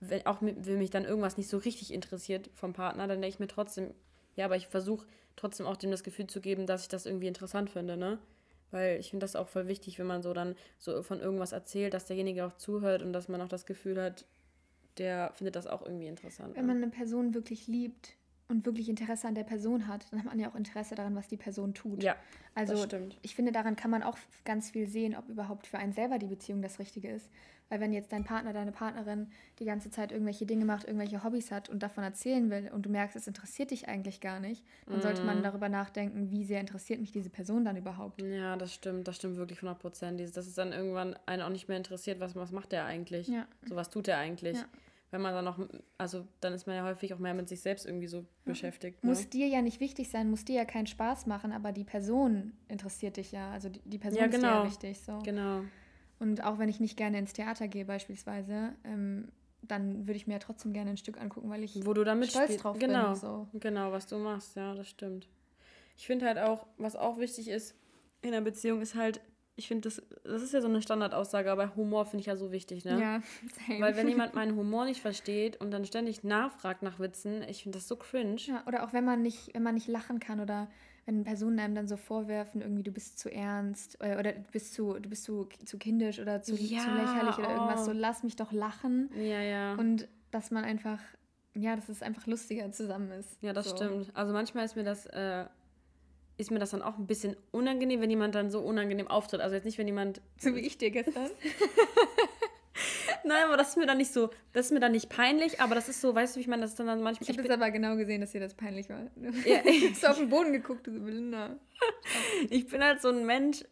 wenn 0.00 0.26
auch 0.26 0.38
wenn 0.40 0.78
mich 0.78 0.90
dann 0.90 1.04
irgendwas 1.04 1.36
nicht 1.36 1.48
so 1.48 1.58
richtig 1.58 1.92
interessiert 1.92 2.50
vom 2.54 2.72
Partner, 2.72 3.06
dann 3.06 3.20
denke 3.20 3.34
ich 3.34 3.40
mir 3.40 3.48
trotzdem, 3.48 3.94
ja, 4.36 4.44
aber 4.44 4.56
ich 4.56 4.66
versuche 4.66 5.06
trotzdem 5.36 5.66
auch 5.66 5.76
dem 5.76 5.90
das 5.90 6.04
Gefühl 6.04 6.26
zu 6.26 6.40
geben, 6.40 6.66
dass 6.66 6.82
ich 6.82 6.88
das 6.88 7.06
irgendwie 7.06 7.28
interessant 7.28 7.70
finde, 7.70 7.96
ne? 7.96 8.18
Weil 8.70 8.98
ich 8.98 9.10
finde 9.10 9.24
das 9.24 9.36
auch 9.36 9.48
voll 9.48 9.68
wichtig, 9.68 9.98
wenn 9.98 10.06
man 10.06 10.22
so 10.22 10.32
dann 10.32 10.56
so 10.78 11.02
von 11.02 11.20
irgendwas 11.20 11.52
erzählt, 11.52 11.94
dass 11.94 12.06
derjenige 12.06 12.44
auch 12.44 12.56
zuhört 12.56 13.02
und 13.02 13.12
dass 13.12 13.28
man 13.28 13.40
auch 13.40 13.48
das 13.48 13.66
Gefühl 13.66 14.02
hat, 14.02 14.24
der 14.98 15.32
findet 15.34 15.54
das 15.54 15.66
auch 15.66 15.82
irgendwie 15.82 16.06
interessant. 16.06 16.56
Wenn 16.56 16.66
ne? 16.66 16.74
man 16.74 16.82
eine 16.82 16.90
Person 16.90 17.34
wirklich 17.34 17.66
liebt, 17.66 18.16
und 18.48 18.66
wirklich 18.66 18.88
Interesse 18.88 19.26
an 19.26 19.34
der 19.34 19.44
Person 19.44 19.86
hat, 19.88 20.06
dann 20.10 20.20
hat 20.20 20.26
man 20.26 20.38
ja 20.38 20.50
auch 20.50 20.54
Interesse 20.54 20.94
daran, 20.94 21.14
was 21.14 21.28
die 21.28 21.36
Person 21.36 21.74
tut. 21.74 22.02
Ja, 22.02 22.16
also 22.54 22.74
das 22.74 22.84
stimmt. 22.84 23.18
ich 23.22 23.34
finde, 23.34 23.52
daran 23.52 23.76
kann 23.76 23.90
man 23.90 24.02
auch 24.02 24.18
ganz 24.44 24.70
viel 24.70 24.86
sehen, 24.86 25.16
ob 25.16 25.28
überhaupt 25.28 25.66
für 25.66 25.78
einen 25.78 25.92
selber 25.92 26.18
die 26.18 26.26
Beziehung 26.26 26.60
das 26.60 26.78
Richtige 26.78 27.10
ist. 27.10 27.28
Weil 27.74 27.80
wenn 27.80 27.92
jetzt 27.92 28.12
dein 28.12 28.22
Partner, 28.22 28.52
deine 28.52 28.70
Partnerin 28.70 29.32
die 29.58 29.64
ganze 29.64 29.90
Zeit 29.90 30.12
irgendwelche 30.12 30.46
Dinge 30.46 30.64
macht, 30.64 30.86
irgendwelche 30.86 31.24
Hobbys 31.24 31.50
hat 31.50 31.68
und 31.68 31.82
davon 31.82 32.04
erzählen 32.04 32.48
will 32.48 32.70
und 32.72 32.86
du 32.86 32.88
merkst, 32.88 33.16
es 33.16 33.26
interessiert 33.26 33.72
dich 33.72 33.88
eigentlich 33.88 34.20
gar 34.20 34.38
nicht, 34.38 34.64
dann 34.86 35.00
mm. 35.00 35.02
sollte 35.02 35.24
man 35.24 35.38
mhm. 35.38 35.42
darüber 35.42 35.68
nachdenken, 35.68 36.30
wie 36.30 36.44
sehr 36.44 36.60
interessiert 36.60 37.00
mich 37.00 37.10
diese 37.10 37.30
Person 37.30 37.64
dann 37.64 37.76
überhaupt. 37.76 38.22
Ja, 38.22 38.54
das 38.56 38.72
stimmt, 38.72 39.08
das 39.08 39.16
stimmt 39.16 39.38
wirklich 39.38 39.58
100 39.58 39.76
Prozent. 39.76 40.20
Dass 40.20 40.46
es 40.46 40.54
dann 40.54 40.70
irgendwann 40.70 41.16
einen 41.26 41.42
auch 41.42 41.48
nicht 41.48 41.66
mehr 41.66 41.76
interessiert, 41.76 42.20
was, 42.20 42.36
was 42.36 42.52
macht 42.52 42.70
der 42.70 42.84
eigentlich? 42.84 43.26
Ja. 43.26 43.48
So 43.68 43.74
was 43.74 43.90
tut 43.90 44.06
er 44.06 44.18
eigentlich? 44.18 44.56
Ja 44.56 44.66
wenn 45.14 45.22
man 45.22 45.32
dann 45.32 45.44
noch, 45.44 45.60
also 45.96 46.26
dann 46.40 46.54
ist 46.54 46.66
man 46.66 46.74
ja 46.74 46.84
häufig 46.84 47.14
auch 47.14 47.20
mehr 47.20 47.34
mit 47.34 47.48
sich 47.48 47.60
selbst 47.60 47.86
irgendwie 47.86 48.08
so 48.08 48.22
mhm. 48.22 48.26
beschäftigt. 48.46 49.04
Ne? 49.04 49.10
Muss 49.10 49.28
dir 49.28 49.46
ja 49.46 49.62
nicht 49.62 49.78
wichtig 49.78 50.10
sein, 50.10 50.28
muss 50.28 50.44
dir 50.44 50.56
ja 50.56 50.64
keinen 50.64 50.88
Spaß 50.88 51.26
machen, 51.26 51.52
aber 51.52 51.70
die 51.70 51.84
Person 51.84 52.52
interessiert 52.66 53.16
dich 53.16 53.30
ja. 53.30 53.52
Also 53.52 53.68
die, 53.68 53.80
die 53.84 53.98
Person 53.98 54.20
ja, 54.20 54.26
genau. 54.26 54.64
ist 54.64 54.82
dir 54.82 54.88
ja 54.88 54.92
genau. 54.92 54.98
wichtig. 54.98 55.00
So. 55.00 55.18
Genau. 55.22 55.60
Und 56.24 56.42
auch 56.42 56.58
wenn 56.58 56.70
ich 56.70 56.80
nicht 56.80 56.96
gerne 56.96 57.18
ins 57.18 57.34
Theater 57.34 57.68
gehe 57.68 57.84
beispielsweise, 57.84 58.72
ähm, 58.84 59.28
dann 59.60 60.06
würde 60.06 60.16
ich 60.16 60.26
mir 60.26 60.34
ja 60.34 60.38
trotzdem 60.38 60.72
gerne 60.72 60.88
ein 60.88 60.96
Stück 60.96 61.20
angucken, 61.20 61.50
weil 61.50 61.62
ich 61.62 61.84
Wo 61.84 61.92
du 61.92 62.02
damit 62.02 62.30
stolz 62.30 62.56
drauf 62.56 62.78
genau, 62.78 63.10
bin. 63.10 63.14
So. 63.16 63.48
Genau, 63.52 63.92
was 63.92 64.06
du 64.06 64.16
machst, 64.16 64.56
ja, 64.56 64.74
das 64.74 64.88
stimmt. 64.88 65.28
Ich 65.98 66.06
finde 66.06 66.24
halt 66.24 66.38
auch, 66.38 66.66
was 66.78 66.96
auch 66.96 67.18
wichtig 67.18 67.48
ist 67.48 67.74
in 68.22 68.32
einer 68.32 68.40
Beziehung, 68.40 68.80
ist 68.80 68.94
halt 68.94 69.20
ich 69.56 69.68
finde, 69.68 69.88
das, 69.88 70.02
das 70.24 70.42
ist 70.42 70.52
ja 70.52 70.60
so 70.60 70.66
eine 70.66 70.82
Standardaussage, 70.82 71.52
aber 71.52 71.76
Humor 71.76 72.06
finde 72.06 72.22
ich 72.22 72.26
ja 72.26 72.36
so 72.36 72.50
wichtig, 72.50 72.84
ne? 72.84 73.00
Ja, 73.00 73.20
same. 73.68 73.80
Weil 73.80 73.96
wenn 73.96 74.08
jemand 74.08 74.34
meinen 74.34 74.56
Humor 74.56 74.84
nicht 74.84 75.00
versteht 75.00 75.60
und 75.60 75.70
dann 75.70 75.84
ständig 75.84 76.24
nachfragt 76.24 76.82
nach 76.82 76.98
Witzen, 76.98 77.42
ich 77.42 77.62
finde 77.62 77.78
das 77.78 77.86
so 77.86 77.94
cringe. 77.94 78.36
Ja, 78.38 78.64
oder 78.66 78.82
auch 78.82 78.92
wenn 78.92 79.04
man 79.04 79.22
nicht, 79.22 79.54
wenn 79.54 79.62
man 79.62 79.74
nicht 79.74 79.86
lachen 79.86 80.18
kann 80.18 80.40
oder 80.40 80.68
wenn 81.06 81.24
Personen 81.24 81.58
einem 81.58 81.74
dann 81.74 81.86
so 81.86 81.96
vorwerfen, 81.96 82.62
irgendwie 82.62 82.82
du 82.82 82.90
bist 82.90 83.18
zu 83.18 83.30
ernst 83.30 83.96
oder, 84.00 84.16
äh, 84.16 84.18
oder 84.18 84.32
du 84.32 84.50
bist 84.52 84.74
zu, 84.74 84.94
du 84.94 85.08
bist 85.08 85.24
zu, 85.24 85.48
zu 85.64 85.78
kindisch 85.78 86.18
oder 86.18 86.42
zu, 86.42 86.54
ja, 86.54 86.80
zu 86.80 86.90
lächerlich 86.90 87.38
oder 87.38 87.50
irgendwas, 87.50 87.84
so 87.84 87.90
oh. 87.90 87.94
lass 87.94 88.22
mich 88.22 88.36
doch 88.36 88.52
lachen. 88.52 89.10
Ja, 89.16 89.42
ja. 89.42 89.74
Und 89.74 90.08
dass 90.30 90.50
man 90.50 90.64
einfach, 90.64 90.98
ja, 91.54 91.76
dass 91.76 91.88
es 91.88 92.02
einfach 92.02 92.26
lustiger 92.26 92.72
zusammen 92.72 93.10
ist. 93.12 93.36
Ja, 93.42 93.52
das 93.52 93.68
so. 93.68 93.76
stimmt. 93.76 94.10
Also 94.14 94.32
manchmal 94.32 94.64
ist 94.64 94.76
mir 94.76 94.84
das, 94.84 95.06
äh, 95.06 95.44
ist 96.36 96.50
mir 96.50 96.58
das 96.58 96.70
dann 96.70 96.82
auch 96.82 96.98
ein 96.98 97.06
bisschen 97.06 97.36
unangenehm, 97.52 98.00
wenn 98.00 98.10
jemand 98.10 98.34
dann 98.34 98.50
so 98.50 98.60
unangenehm 98.60 99.06
auftritt. 99.06 99.40
Also 99.40 99.54
jetzt 99.54 99.64
nicht, 99.64 99.78
wenn 99.78 99.86
jemand. 99.86 100.20
So 100.38 100.54
wie 100.54 100.60
ich 100.60 100.78
dir 100.78 100.90
gestern. 100.90 101.30
Nein, 103.24 103.44
aber 103.46 103.56
das 103.56 103.70
ist 103.70 103.76
mir 103.76 103.86
dann 103.86 103.96
nicht 103.96 104.12
so, 104.12 104.30
das 104.52 104.66
ist 104.66 104.72
mir 104.72 104.80
dann 104.80 104.92
nicht 104.92 105.08
peinlich, 105.08 105.60
aber 105.60 105.74
das 105.74 105.88
ist 105.88 106.00
so, 106.00 106.14
weißt 106.14 106.34
du, 106.34 106.38
wie 106.38 106.42
ich 106.42 106.48
meine, 106.48 106.62
das 106.62 106.72
ist 106.72 106.78
dann 106.78 106.86
manchmal. 106.86 107.16
Ich 107.20 107.28
habe 107.28 107.42
das 107.42 107.56
aber 107.56 107.70
genau 107.70 107.96
gesehen, 107.96 108.20
dass 108.20 108.32
dir 108.32 108.40
das 108.40 108.54
peinlich 108.54 108.90
war. 108.90 109.00
Ja. 109.16 109.30
du 109.62 109.70
hast 109.90 110.06
auf 110.06 110.18
den 110.18 110.28
Boden 110.28 110.52
geguckt, 110.52 110.86
so, 110.86 110.92
Belinda. 110.92 111.56
Ich 112.50 112.66
bin 112.66 112.84
halt 112.84 113.00
so 113.00 113.08
ein 113.08 113.24
Mensch, 113.24 113.64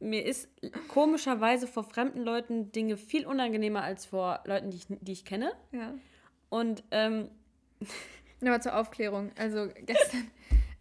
mir 0.00 0.24
ist 0.24 0.48
komischerweise 0.88 1.66
vor 1.66 1.84
fremden 1.84 2.22
Leuten 2.22 2.72
Dinge 2.72 2.96
viel 2.96 3.26
unangenehmer 3.26 3.82
als 3.82 4.06
vor 4.06 4.40
Leuten, 4.44 4.70
die 4.70 4.76
ich, 4.78 4.86
die 4.88 5.12
ich 5.12 5.24
kenne. 5.24 5.52
Ja. 5.72 5.94
Und, 6.48 6.82
ähm. 6.90 7.30
Aber 8.42 8.60
zur 8.60 8.76
Aufklärung, 8.76 9.30
also 9.38 9.66
gestern, 9.86 10.30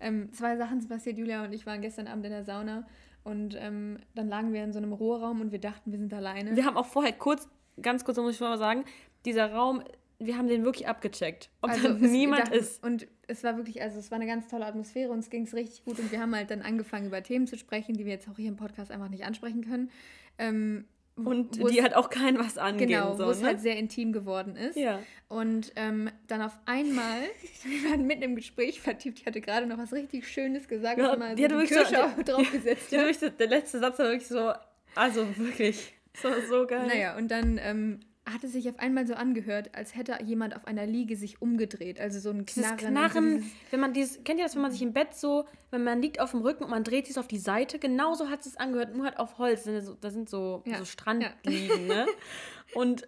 ähm, 0.02 0.34
zwei 0.34 0.58
Sachen 0.58 0.82
sind 0.82 0.90
passiert, 0.90 1.18
Julia 1.18 1.46
und 1.46 1.54
ich 1.54 1.66
waren 1.66 1.82
gestern 1.82 2.08
Abend 2.08 2.26
in 2.26 2.32
der 2.32 2.44
Sauna 2.44 2.86
und 3.24 3.56
ähm, 3.58 3.98
dann 4.14 4.28
lagen 4.28 4.54
wir 4.54 4.64
in 4.64 4.74
so 4.74 4.78
einem 4.78 4.94
Ruheraum 4.94 5.42
und 5.42 5.52
wir 5.52 5.60
dachten, 5.60 5.92
wir 5.92 5.98
sind 5.98 6.14
alleine. 6.14 6.56
Wir 6.56 6.66
haben 6.66 6.78
auch 6.78 6.86
vorher 6.86 7.14
kurz 7.14 7.48
ganz 7.82 8.04
kurz 8.04 8.18
muss 8.18 8.36
ich 8.36 8.42
mal 8.42 8.58
sagen, 8.58 8.86
dieser 9.26 9.52
Raum, 9.52 9.84
wir 10.20 10.38
haben 10.38 10.48
den 10.48 10.64
wirklich 10.64 10.88
abgecheckt, 10.88 11.50
ob 11.62 11.72
also 11.72 11.90
niemand 11.90 12.44
dachten, 12.44 12.54
ist. 12.54 12.84
Und 12.84 13.08
es 13.28 13.44
war 13.44 13.58
wirklich, 13.58 13.82
also 13.82 14.00
es 14.00 14.12
war 14.12 14.18
eine 14.18 14.28
ganz 14.28 14.48
tolle 14.48 14.66
Atmosphäre, 14.66 15.12
uns 15.12 15.30
ging 15.30 15.44
es 15.44 15.54
richtig 15.54 15.84
gut 15.84 16.00
und 16.00 16.12
wir 16.12 16.20
haben 16.20 16.36
halt 16.36 16.52
dann 16.52 16.62
angefangen, 16.62 17.08
über 17.08 17.22
Themen 17.22 17.48
zu 17.48 17.58
sprechen, 17.58 17.96
die 17.96 18.06
wir 18.06 18.14
jetzt 18.14 18.30
auch 18.30 18.38
hier 18.38 18.50
im 18.50 18.56
Podcast 18.56 18.92
einfach 18.92 19.10
nicht 19.10 19.26
ansprechen 19.26 19.66
können. 19.66 19.92
Ähm, 20.38 20.86
und 21.18 21.56
die 21.56 21.82
halt 21.82 21.96
auch 21.96 22.10
kein 22.10 22.38
was 22.38 22.58
angehen. 22.58 22.90
Genau, 22.90 23.16
so, 23.16 23.26
wo 23.26 23.30
es 23.30 23.40
ne? 23.40 23.48
halt 23.48 23.62
sehr 23.62 23.78
intim 23.78 24.12
geworden 24.12 24.58
ist. 24.58 24.76
Ja. 24.76 25.00
Und 25.30 25.72
ähm, 25.78 26.10
dann 26.28 26.42
auf 26.42 26.58
einmal, 26.66 27.22
wir 27.64 27.90
waren 27.90 28.06
mitten 28.06 28.24
im 28.24 28.36
Gespräch 28.36 28.82
vertieft, 28.82 29.20
ich 29.20 29.26
hatte 29.26 29.40
gerade 29.40 29.66
noch 29.66 29.78
was 29.78 29.94
richtig 29.94 30.28
Schönes 30.28 30.68
gesagt, 30.68 30.98
ja, 30.98 31.16
mal 31.16 31.30
so 31.30 31.36
die, 31.36 31.48
die 31.48 31.74
so, 31.74 32.34
draufgesetzt. 32.34 32.92
Die, 32.92 32.98
die, 32.98 33.30
der 33.32 33.48
letzte 33.48 33.80
Satz 33.80 33.98
war 33.98 34.08
wirklich 34.08 34.28
so, 34.28 34.52
also 34.94 35.26
wirklich. 35.38 35.94
Das 36.22 36.32
war 36.32 36.42
so 36.42 36.68
geil. 36.68 36.88
Naja, 36.88 37.18
und 37.18 37.30
dann 37.30 37.60
ähm, 37.62 38.00
hat 38.26 38.44
es 38.44 38.54
sich 38.54 38.68
auf 38.70 38.80
einmal 38.80 39.06
so 39.06 39.14
angehört, 39.14 39.70
als 39.76 39.96
hätte 39.96 40.18
jemand 40.24 40.56
auf 40.56 40.66
einer 40.66 40.86
Liege 40.86 41.16
sich 41.16 41.42
umgedreht. 41.42 42.00
Also 42.00 42.20
so 42.20 42.30
ein 42.30 42.46
Knarren. 42.46 42.78
Dieses 42.78 42.90
Knarren, 42.90 43.38
dieses 43.38 43.52
wenn 43.72 43.80
man 43.80 43.94
dieses, 43.94 44.24
kennt 44.24 44.40
ihr 44.40 44.46
das, 44.46 44.56
wenn 44.56 44.64
man 44.64 44.72
sich 44.72 44.82
im 44.82 44.94
Bett 44.94 45.14
so, 45.14 45.46
wenn 45.70 45.84
man 45.84 46.02
liegt 46.02 46.20
auf 46.20 46.32
dem 46.32 46.42
Rücken 46.42 46.64
und 46.64 46.72
man 46.72 46.84
dreht 46.84 47.08
sich 47.08 47.20
auf 47.20 47.28
die 47.28 47.38
Seite, 47.38 47.78
genauso 47.78 48.30
hat 48.30 48.46
es 48.46 48.58
angehört, 48.58 48.96
nur 48.96 49.06
halt 49.06 49.20
auf 49.20 49.38
Holz. 49.38 49.68
Da 50.02 50.10
sind 50.10 50.30
so, 50.30 50.64
ja. 50.66 50.80
so 50.80 50.86
Strandliegen, 50.86 51.88
ja. 51.88 52.06
ne? 52.06 52.08
Und 52.74 53.08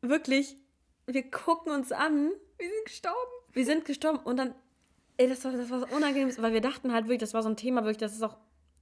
wirklich, 0.00 0.56
wir 1.06 1.30
gucken 1.30 1.72
uns 1.72 1.92
an. 1.92 2.30
Wir 2.58 2.68
sind 2.68 2.84
gestorben. 2.84 3.30
Wir 3.52 3.64
sind 3.64 3.84
gestorben 3.84 4.18
und 4.18 4.36
dann, 4.36 4.54
ey, 5.16 5.28
das 5.28 5.44
war, 5.44 5.52
das 5.52 5.70
war 5.70 5.80
so 5.80 5.86
unangenehm, 5.86 6.30
weil 6.38 6.52
wir 6.52 6.60
dachten 6.60 6.92
halt 6.92 7.06
wirklich, 7.06 7.20
das 7.20 7.34
war 7.34 7.42
so 7.42 7.48
ein 7.48 7.56
Thema, 7.56 7.82
wirklich, 7.82 7.98
das 7.98 8.12
ist 8.12 8.22
auch 8.22 8.36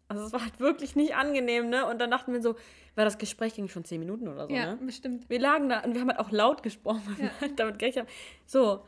also 0.08 0.24
es 0.24 0.32
war 0.32 0.42
halt 0.42 0.58
wirklich 0.58 0.96
nicht 0.96 1.14
angenehm, 1.14 1.68
ne? 1.68 1.86
Und 1.86 1.98
dann 1.98 2.10
dachten 2.10 2.32
wir 2.32 2.40
so, 2.40 2.56
weil 2.94 3.04
das 3.04 3.18
Gespräch 3.18 3.54
ging 3.54 3.68
schon 3.68 3.84
zehn 3.84 4.00
Minuten 4.00 4.26
oder 4.26 4.46
so, 4.46 4.54
ja, 4.54 4.74
ne? 4.74 4.78
bestimmt. 4.80 5.28
Wir 5.28 5.38
lagen 5.38 5.68
da 5.68 5.80
und 5.80 5.94
wir 5.94 6.00
haben 6.00 6.08
halt 6.08 6.18
auch 6.18 6.30
laut 6.30 6.62
gesprochen, 6.62 7.02
weil 7.06 7.26
ja. 7.26 7.30
wir 7.30 7.40
halt 7.40 7.58
damit 7.60 7.78
gerechnet 7.78 8.06
haben. 8.06 8.14
So. 8.46 8.84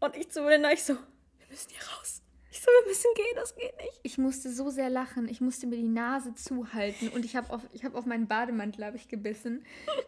Und 0.00 0.16
ich 0.16 0.30
zu 0.30 0.42
Belinda, 0.42 0.72
ich 0.72 0.82
so, 0.82 0.94
wir 0.94 1.46
müssen 1.50 1.70
hier 1.70 1.82
raus. 1.96 2.22
Ich 2.58 2.64
so, 2.64 2.72
wir 2.72 2.88
müssen 2.88 3.10
gehen, 3.14 3.36
das 3.36 3.54
geht 3.54 3.76
nicht. 3.76 4.00
Ich 4.02 4.18
musste 4.18 4.50
so 4.50 4.68
sehr 4.68 4.90
lachen. 4.90 5.28
Ich 5.28 5.40
musste 5.40 5.68
mir 5.68 5.76
die 5.76 5.84
Nase 5.84 6.34
zuhalten 6.34 7.08
und 7.10 7.24
ich 7.24 7.36
habe 7.36 7.52
auf, 7.52 7.62
hab 7.84 7.94
auf 7.94 8.04
meinen 8.04 8.26
Bademantel 8.26 8.92
ich, 8.96 9.06
gebissen. 9.06 9.64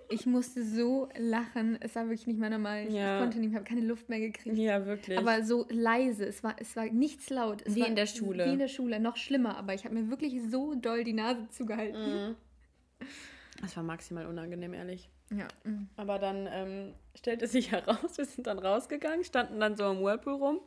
Ich 0.09 0.26
musste 0.26 0.64
so 0.64 1.09
lachen. 1.16 1.78
Es 1.80 1.95
war 1.95 2.07
wirklich 2.07 2.26
nicht 2.26 2.40
mehr 2.40 2.50
normal. 2.50 2.88
Ich, 2.88 2.95
ja. 2.95 3.19
ich 3.19 3.23
konnte 3.23 3.38
nicht, 3.38 3.50
ich 3.50 3.54
habe 3.54 3.64
keine 3.64 3.83
Luft 3.83 4.09
mehr 4.09 4.19
gekriegt. 4.19 4.57
Ja, 4.57 4.85
wirklich. 4.85 5.16
Aber 5.16 5.45
so 5.45 5.64
leise. 5.71 6.26
Es 6.26 6.42
war, 6.42 6.57
es 6.59 6.75
war 6.75 6.87
nichts 6.87 7.30
laut. 7.30 7.62
Es 7.64 7.76
wie 7.76 7.83
war, 7.83 7.87
in 7.87 7.95
der 7.95 8.07
Schule. 8.07 8.47
Wie 8.47 8.52
in 8.52 8.59
der 8.59 8.66
Schule, 8.66 8.99
noch 8.99 9.16
schlimmer. 9.16 9.57
Aber 9.57 9.73
ich 9.75 9.85
habe 9.85 9.95
mir 9.95 10.11
wirklich 10.11 10.42
so 10.50 10.75
doll 10.75 11.04
die 11.04 11.12
Nase 11.12 11.49
zugehalten. 11.50 12.30
Mhm. 12.30 12.37
Das 13.61 13.77
war 13.77 13.85
maximal 13.85 14.27
unangenehm, 14.27 14.75
ehrlich. 14.75 15.09
Ja. 15.31 15.46
Mhm. 15.62 15.88
Aber 15.96 16.18
dann 16.18 16.48
ähm, 16.51 16.94
stellte 17.16 17.46
sich 17.46 17.70
heraus, 17.70 18.18
wir 18.18 18.25
sind 18.25 18.48
dann 18.48 18.59
rausgegangen, 18.59 19.22
standen 19.22 19.61
dann 19.61 19.77
so 19.77 19.88
im 19.88 20.01
Whirlpool 20.01 20.33
rum 20.33 20.61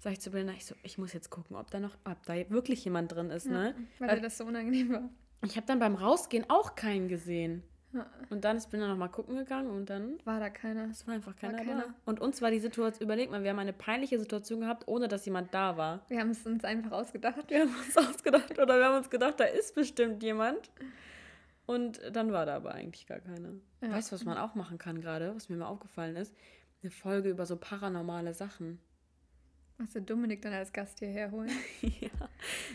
sag 0.00 0.12
ich 0.12 0.20
zu 0.20 0.30
Belinda, 0.30 0.54
ich 0.54 0.64
so, 0.64 0.74
ich 0.82 0.98
muss 0.98 1.12
jetzt 1.12 1.30
gucken, 1.30 1.56
ob 1.56 1.70
da 1.70 1.78
noch, 1.78 1.96
ob 2.04 2.22
da 2.24 2.34
wirklich 2.50 2.84
jemand 2.84 3.12
drin 3.12 3.30
ist, 3.30 3.46
ja, 3.46 3.52
ne? 3.52 3.74
Weil, 3.98 4.08
weil 4.08 4.20
das 4.20 4.38
so 4.38 4.44
unangenehm 4.44 4.90
war. 4.90 5.08
Ich 5.44 5.56
habe 5.56 5.66
dann 5.66 5.78
beim 5.78 5.94
Rausgehen 5.94 6.44
auch 6.48 6.74
keinen 6.74 7.08
gesehen. 7.08 7.62
Ja. 7.92 8.06
Und 8.30 8.44
dann 8.44 8.56
ist 8.56 8.70
Belinda 8.70 8.88
noch 8.88 8.98
mal 8.98 9.08
gucken 9.08 9.36
gegangen 9.36 9.70
und 9.70 9.90
dann 9.90 10.18
war 10.24 10.38
da 10.38 10.48
keiner. 10.48 10.88
Es 10.90 11.06
war 11.06 11.14
einfach 11.14 11.36
keiner, 11.36 11.58
war 11.58 11.64
keiner, 11.64 11.82
da. 11.82 11.94
Und 12.06 12.20
uns 12.20 12.40
war 12.40 12.50
die 12.50 12.60
Situation, 12.60 13.04
überleg 13.04 13.30
mal, 13.30 13.42
wir 13.42 13.50
haben 13.50 13.58
eine 13.58 13.72
peinliche 13.72 14.18
Situation 14.18 14.60
gehabt, 14.60 14.86
ohne 14.86 15.08
dass 15.08 15.24
jemand 15.26 15.52
da 15.52 15.76
war. 15.76 16.04
Wir 16.08 16.20
haben 16.20 16.30
es 16.30 16.46
uns 16.46 16.64
einfach 16.64 16.92
ausgedacht. 16.92 17.50
Wir 17.50 17.60
haben 17.60 17.74
uns 17.74 17.96
ausgedacht 17.96 18.58
oder 18.58 18.78
wir 18.78 18.86
haben 18.86 18.96
uns 18.96 19.10
gedacht, 19.10 19.38
da 19.38 19.44
ist 19.44 19.74
bestimmt 19.74 20.22
jemand. 20.22 20.70
Und 21.66 22.00
dann 22.12 22.32
war 22.32 22.46
da 22.46 22.56
aber 22.56 22.72
eigentlich 22.74 23.06
gar 23.06 23.20
keiner. 23.20 23.54
Ja. 23.80 23.92
Weißt 23.92 24.10
du, 24.10 24.14
was 24.14 24.24
man 24.24 24.38
auch 24.38 24.54
machen 24.54 24.78
kann 24.78 25.00
gerade, 25.00 25.34
was 25.34 25.48
mir 25.48 25.56
mal 25.56 25.66
aufgefallen 25.66 26.16
ist? 26.16 26.34
Eine 26.82 26.90
Folge 26.90 27.28
über 27.28 27.44
so 27.44 27.56
paranormale 27.56 28.34
Sachen. 28.34 28.80
Machst 29.80 29.96
du 29.96 30.02
Dominik 30.02 30.42
dann 30.42 30.52
als 30.52 30.74
Gast 30.74 30.98
hierher 30.98 31.30
holen? 31.30 31.48
ja. 31.80 32.10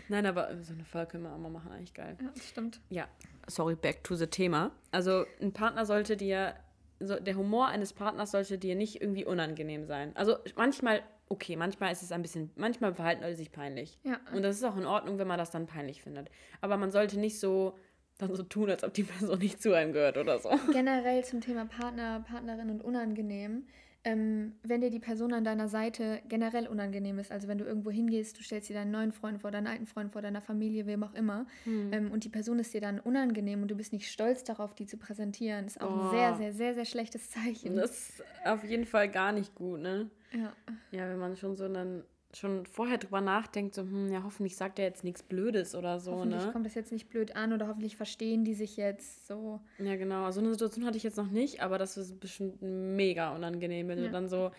Nein, 0.10 0.26
aber 0.26 0.50
so 0.64 0.74
eine 0.74 0.84
Folge 0.86 1.12
können 1.12 1.24
wir 1.26 1.34
auch 1.34 1.38
mal 1.38 1.52
machen, 1.52 1.72
eigentlich 1.72 1.94
geil. 1.94 2.18
Ja, 2.20 2.32
das 2.34 2.50
stimmt. 2.50 2.82
Ja, 2.90 3.08
sorry, 3.46 3.76
back 3.76 4.04
to 4.04 4.16
the 4.16 4.26
Thema. 4.26 4.72
Also 4.92 5.26
ein 5.40 5.54
Partner 5.54 5.86
sollte 5.86 6.18
dir, 6.18 6.56
so, 7.00 7.20
der 7.20 7.36
Humor 7.36 7.68
eines 7.68 7.94
Partners 7.94 8.32
sollte 8.32 8.58
dir 8.58 8.74
nicht 8.74 9.02
irgendwie 9.02 9.24
unangenehm 9.24 9.86
sein. 9.86 10.16
Also 10.16 10.38
manchmal, 10.56 11.04
okay, 11.30 11.56
manchmal 11.56 11.92
ist 11.92 12.02
es 12.02 12.12
ein 12.12 12.24
bisschen, 12.24 12.50
manchmal 12.56 12.96
verhalten 12.96 13.22
Leute 13.22 13.36
sich 13.36 13.52
peinlich. 13.52 14.00
Ja. 14.02 14.20
Und 14.34 14.42
das 14.42 14.56
ist 14.56 14.64
auch 14.64 14.76
in 14.76 14.88
Ordnung, 14.88 15.20
wenn 15.20 15.28
man 15.28 15.38
das 15.38 15.52
dann 15.52 15.68
peinlich 15.68 16.02
findet. 16.02 16.32
Aber 16.60 16.76
man 16.76 16.90
sollte 16.90 17.20
nicht 17.20 17.40
so 17.40 17.78
dann 18.18 18.34
so 18.34 18.42
tun, 18.42 18.72
als 18.72 18.84
ob 18.84 18.96
die 18.96 19.04
Person 19.04 19.38
nicht 19.38 19.62
zu 19.62 19.74
einem 19.74 19.94
gehört 19.94 20.18
oder 20.18 20.40
so. 20.40 20.50
Generell 20.72 21.24
zum 21.24 21.42
Thema 21.42 21.66
Partner, 21.66 22.26
Partnerin 22.28 22.72
und 22.72 22.82
unangenehm 22.82 23.68
ähm, 24.06 24.54
wenn 24.62 24.82
dir 24.82 24.92
die 24.92 25.00
Person 25.00 25.34
an 25.34 25.44
deiner 25.44 25.68
Seite 25.68 26.22
generell 26.30 26.68
unangenehm 26.68 27.18
ist, 27.18 27.32
also 27.32 27.48
wenn 27.48 27.58
du 27.58 27.66
irgendwo 27.66 27.90
hingehst, 27.90 28.38
du 28.38 28.44
stellst 28.44 28.70
dir 28.70 28.76
deinen 28.76 28.92
neuen 28.92 29.12
Freund 29.12 29.42
vor, 29.42 29.50
deinen 29.50 29.66
alten 29.66 29.88
Freund 29.88 30.14
vor, 30.14 30.22
deiner 30.22 30.42
Familie, 30.42 30.86
wem 30.86 31.04
auch 31.04 31.14
immer, 31.16 31.48
mhm. 31.66 31.92
ähm, 31.92 32.12
und 32.12 32.24
die 32.24 32.30
Person 32.30 32.60
ist 32.60 32.74
dir 32.74 32.82
dann 32.82 33.00
unangenehm 33.00 33.64
und 33.64 33.70
du 33.70 33.76
bist 33.76 33.94
nicht 33.94 34.12
stolz 34.12 34.44
darauf, 34.44 34.76
die 34.76 34.86
zu 34.86 34.98
präsentieren, 34.98 35.66
ist 35.66 35.82
auch 35.82 35.90
oh. 35.90 36.04
ein 36.04 36.10
sehr, 36.12 36.36
sehr, 36.36 36.54
sehr, 36.54 36.74
sehr 36.76 36.86
schlechtes 36.86 37.32
Zeichen. 37.32 37.76
Das 37.76 38.10
ist 38.10 38.24
auf 38.46 38.64
jeden 38.64 38.86
Fall 38.86 39.10
gar 39.10 39.32
nicht 39.32 39.56
gut, 39.56 39.80
ne? 39.80 40.10
Ja. 40.32 40.54
Ja, 40.92 41.10
wenn 41.10 41.20
man 41.20 41.36
schon 41.36 41.56
so 41.56 41.66
einen 41.66 42.04
schon 42.38 42.66
vorher 42.66 42.98
drüber 42.98 43.22
nachdenkt, 43.22 43.76
so, 43.76 43.82
hm, 43.84 44.12
ja, 44.12 44.24
hoffentlich 44.24 44.58
sagt 44.58 44.80
er 44.80 44.86
jetzt 44.86 45.04
nichts 45.04 45.24
Blödes 45.24 45.74
oder 45.76 46.00
so, 46.00 46.14
hoffentlich 46.14 46.46
ne? 46.46 46.52
kommt 46.52 46.66
das 46.66 46.76
jetzt 46.76 46.92
nicht 46.92 47.10
blöd 47.10 47.36
an 47.36 47.54
oder 47.54 47.68
hoffentlich 47.68 47.96
verstehen 47.96 48.44
die 48.44 48.54
sich 48.54 48.78
jetzt 48.78 49.28
so. 49.28 49.62
Ja, 49.80 49.96
genau. 49.96 50.30
So 50.32 50.42
eine 50.42 50.52
Situation 50.52 50.86
hatte 50.86 50.98
ich 50.98 51.04
jetzt 51.04 51.18
noch 51.18 51.30
nicht, 51.30 51.62
aber 51.62 51.78
das 51.78 51.98
ist 51.98 52.20
bestimmt 52.20 52.62
mega 52.62 53.34
unangenehm, 53.34 53.88
wenn 53.88 54.00
ja. 54.00 54.06
du 54.06 54.12
dann 54.12 54.28
so, 54.28 54.52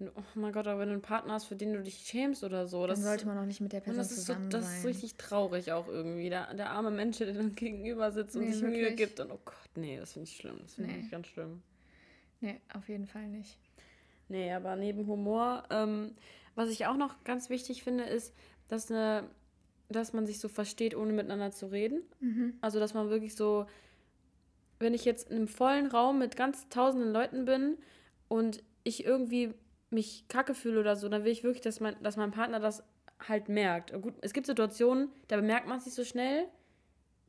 oh 0.00 0.22
mein 0.34 0.52
Gott, 0.52 0.66
aber 0.66 0.80
wenn 0.80 0.88
du 0.88 0.94
einen 0.94 1.02
Partner 1.02 1.34
hast, 1.34 1.46
für 1.46 1.56
den 1.56 1.72
du 1.72 1.82
dich 1.82 1.98
schämst 1.98 2.44
oder 2.44 2.66
so. 2.66 2.80
Dann 2.86 2.90
das, 2.90 3.02
sollte 3.02 3.26
man 3.26 3.38
auch 3.38 3.44
nicht 3.44 3.60
mit 3.60 3.72
der 3.72 3.80
Person 3.80 3.98
das 3.98 4.14
zusammen 4.14 4.46
ist 4.48 4.52
so, 4.52 4.58
Das 4.58 4.66
sein. 4.66 4.78
ist 4.78 4.86
richtig 4.86 5.16
traurig 5.16 5.72
auch 5.72 5.88
irgendwie. 5.88 6.30
Der, 6.30 6.54
der 6.54 6.70
arme 6.70 6.90
Mensch, 6.90 7.18
der 7.18 7.32
dann 7.32 7.54
gegenüber 7.54 8.12
sitzt 8.12 8.36
und 8.36 8.44
nee, 8.44 8.52
sich 8.52 8.62
wirklich? 8.62 8.80
Mühe 8.80 8.94
gibt 8.94 9.20
und 9.20 9.32
oh 9.32 9.40
Gott, 9.44 9.70
nee, 9.76 9.98
das 9.98 10.12
finde 10.12 10.28
ich 10.28 10.36
schlimm. 10.36 10.58
Das 10.62 10.74
finde 10.74 10.92
nee. 10.92 11.00
ich 11.00 11.10
ganz 11.10 11.26
schlimm. 11.26 11.62
Nee, 12.40 12.60
auf 12.72 12.88
jeden 12.88 13.06
Fall 13.06 13.26
nicht. 13.26 13.58
Nee, 14.28 14.52
aber 14.52 14.76
neben 14.76 15.06
Humor, 15.06 15.64
ähm, 15.70 16.12
was 16.58 16.70
ich 16.70 16.86
auch 16.86 16.96
noch 16.96 17.22
ganz 17.22 17.50
wichtig 17.50 17.84
finde, 17.84 18.02
ist, 18.02 18.34
dass, 18.66 18.90
eine, 18.90 19.30
dass 19.88 20.12
man 20.12 20.26
sich 20.26 20.40
so 20.40 20.48
versteht, 20.48 20.96
ohne 20.96 21.12
miteinander 21.12 21.52
zu 21.52 21.66
reden. 21.66 22.02
Mhm. 22.18 22.54
Also, 22.60 22.80
dass 22.80 22.94
man 22.94 23.10
wirklich 23.10 23.36
so, 23.36 23.66
wenn 24.80 24.92
ich 24.92 25.04
jetzt 25.04 25.30
in 25.30 25.36
einem 25.36 25.46
vollen 25.46 25.86
Raum 25.86 26.18
mit 26.18 26.34
ganz 26.34 26.68
tausenden 26.68 27.12
Leuten 27.12 27.44
bin 27.44 27.78
und 28.26 28.64
ich 28.82 29.04
irgendwie 29.04 29.54
mich 29.90 30.26
kacke 30.26 30.52
fühle 30.52 30.80
oder 30.80 30.96
so, 30.96 31.08
dann 31.08 31.22
will 31.22 31.30
ich 31.30 31.44
wirklich, 31.44 31.62
dass 31.62 31.78
mein, 31.78 31.94
dass 32.02 32.16
mein 32.16 32.32
Partner 32.32 32.58
das 32.58 32.82
halt 33.28 33.48
merkt. 33.48 33.92
Gut, 34.02 34.14
es 34.20 34.32
gibt 34.32 34.48
Situationen, 34.48 35.12
da 35.28 35.36
bemerkt 35.36 35.68
man 35.68 35.78
es 35.78 35.86
nicht 35.86 35.94
so 35.94 36.04
schnell. 36.04 36.48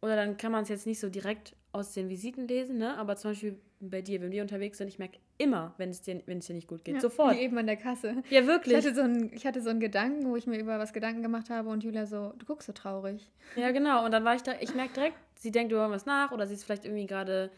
Oder 0.01 0.15
dann 0.15 0.37
kann 0.37 0.51
man 0.51 0.63
es 0.63 0.69
jetzt 0.69 0.85
nicht 0.85 0.99
so 0.99 1.09
direkt 1.09 1.55
aus 1.71 1.93
den 1.93 2.09
Visiten 2.09 2.47
lesen, 2.47 2.77
ne? 2.77 2.97
Aber 2.97 3.15
zum 3.15 3.31
Beispiel 3.31 3.59
bei 3.79 4.01
dir, 4.01 4.21
wenn 4.21 4.31
wir 4.31 4.41
unterwegs 4.41 4.77
sind, 4.77 4.87
ich 4.87 4.99
merke 4.99 5.19
immer, 5.37 5.73
wenn 5.77 5.89
es 5.89 6.01
dir, 6.01 6.21
wenn 6.25 6.39
es 6.39 6.47
dir 6.47 6.53
nicht 6.53 6.67
gut 6.67 6.83
geht. 6.83 6.95
Ja, 6.95 7.01
Sofort. 7.01 7.35
Wie 7.35 7.41
eben 7.41 7.57
an 7.57 7.67
der 7.67 7.77
Kasse. 7.77 8.23
Ja, 8.29 8.45
wirklich. 8.45 8.77
Ich 8.77 8.85
hatte, 8.85 8.95
so 8.95 9.01
einen, 9.01 9.33
ich 9.33 9.45
hatte 9.45 9.61
so 9.61 9.69
einen 9.69 9.79
Gedanken, 9.79 10.29
wo 10.29 10.35
ich 10.35 10.47
mir 10.47 10.59
über 10.59 10.79
was 10.79 10.93
Gedanken 10.93 11.21
gemacht 11.21 11.49
habe 11.49 11.69
und 11.69 11.83
Julia 11.83 12.05
so, 12.05 12.33
du 12.37 12.45
guckst 12.45 12.67
so 12.67 12.73
traurig. 12.73 13.29
Ja, 13.55 13.71
genau. 13.71 14.05
Und 14.05 14.11
dann 14.11 14.25
war 14.25 14.35
ich 14.35 14.43
da, 14.43 14.53
ich 14.59 14.73
merke 14.75 14.93
direkt, 14.93 15.17
sie 15.35 15.51
denkt 15.51 15.71
über 15.71 15.89
was 15.89 16.05
nach 16.05 16.31
oder 16.31 16.47
sie 16.47 16.55
ist 16.55 16.63
vielleicht 16.63 16.85
irgendwie 16.85 17.05
gerade, 17.05 17.51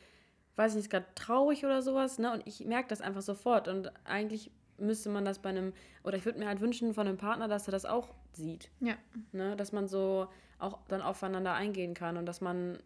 weiß 0.57 0.73
ich 0.73 0.77
nicht, 0.77 0.91
gerade 0.91 1.07
traurig 1.15 1.65
oder 1.65 1.81
sowas, 1.81 2.19
ne? 2.19 2.31
Und 2.33 2.45
ich 2.45 2.65
merke 2.65 2.89
das 2.89 3.01
einfach 3.01 3.21
sofort. 3.21 3.67
Und 3.67 3.91
eigentlich 4.05 4.51
müsste 4.81 5.09
man 5.09 5.25
das 5.25 5.39
bei 5.39 5.49
einem, 5.49 5.73
oder 6.03 6.17
ich 6.17 6.25
würde 6.25 6.39
mir 6.39 6.47
halt 6.47 6.61
wünschen 6.61 6.93
von 6.93 7.07
einem 7.07 7.17
Partner, 7.17 7.47
dass 7.47 7.67
er 7.67 7.71
das 7.71 7.85
auch 7.85 8.13
sieht. 8.33 8.69
Ja. 8.79 8.95
Ne? 9.31 9.55
Dass 9.55 9.71
man 9.71 9.87
so 9.87 10.27
auch 10.59 10.79
dann 10.87 11.01
aufeinander 11.01 11.53
eingehen 11.53 11.93
kann 11.93 12.17
und 12.17 12.25
dass 12.25 12.41
man 12.41 12.77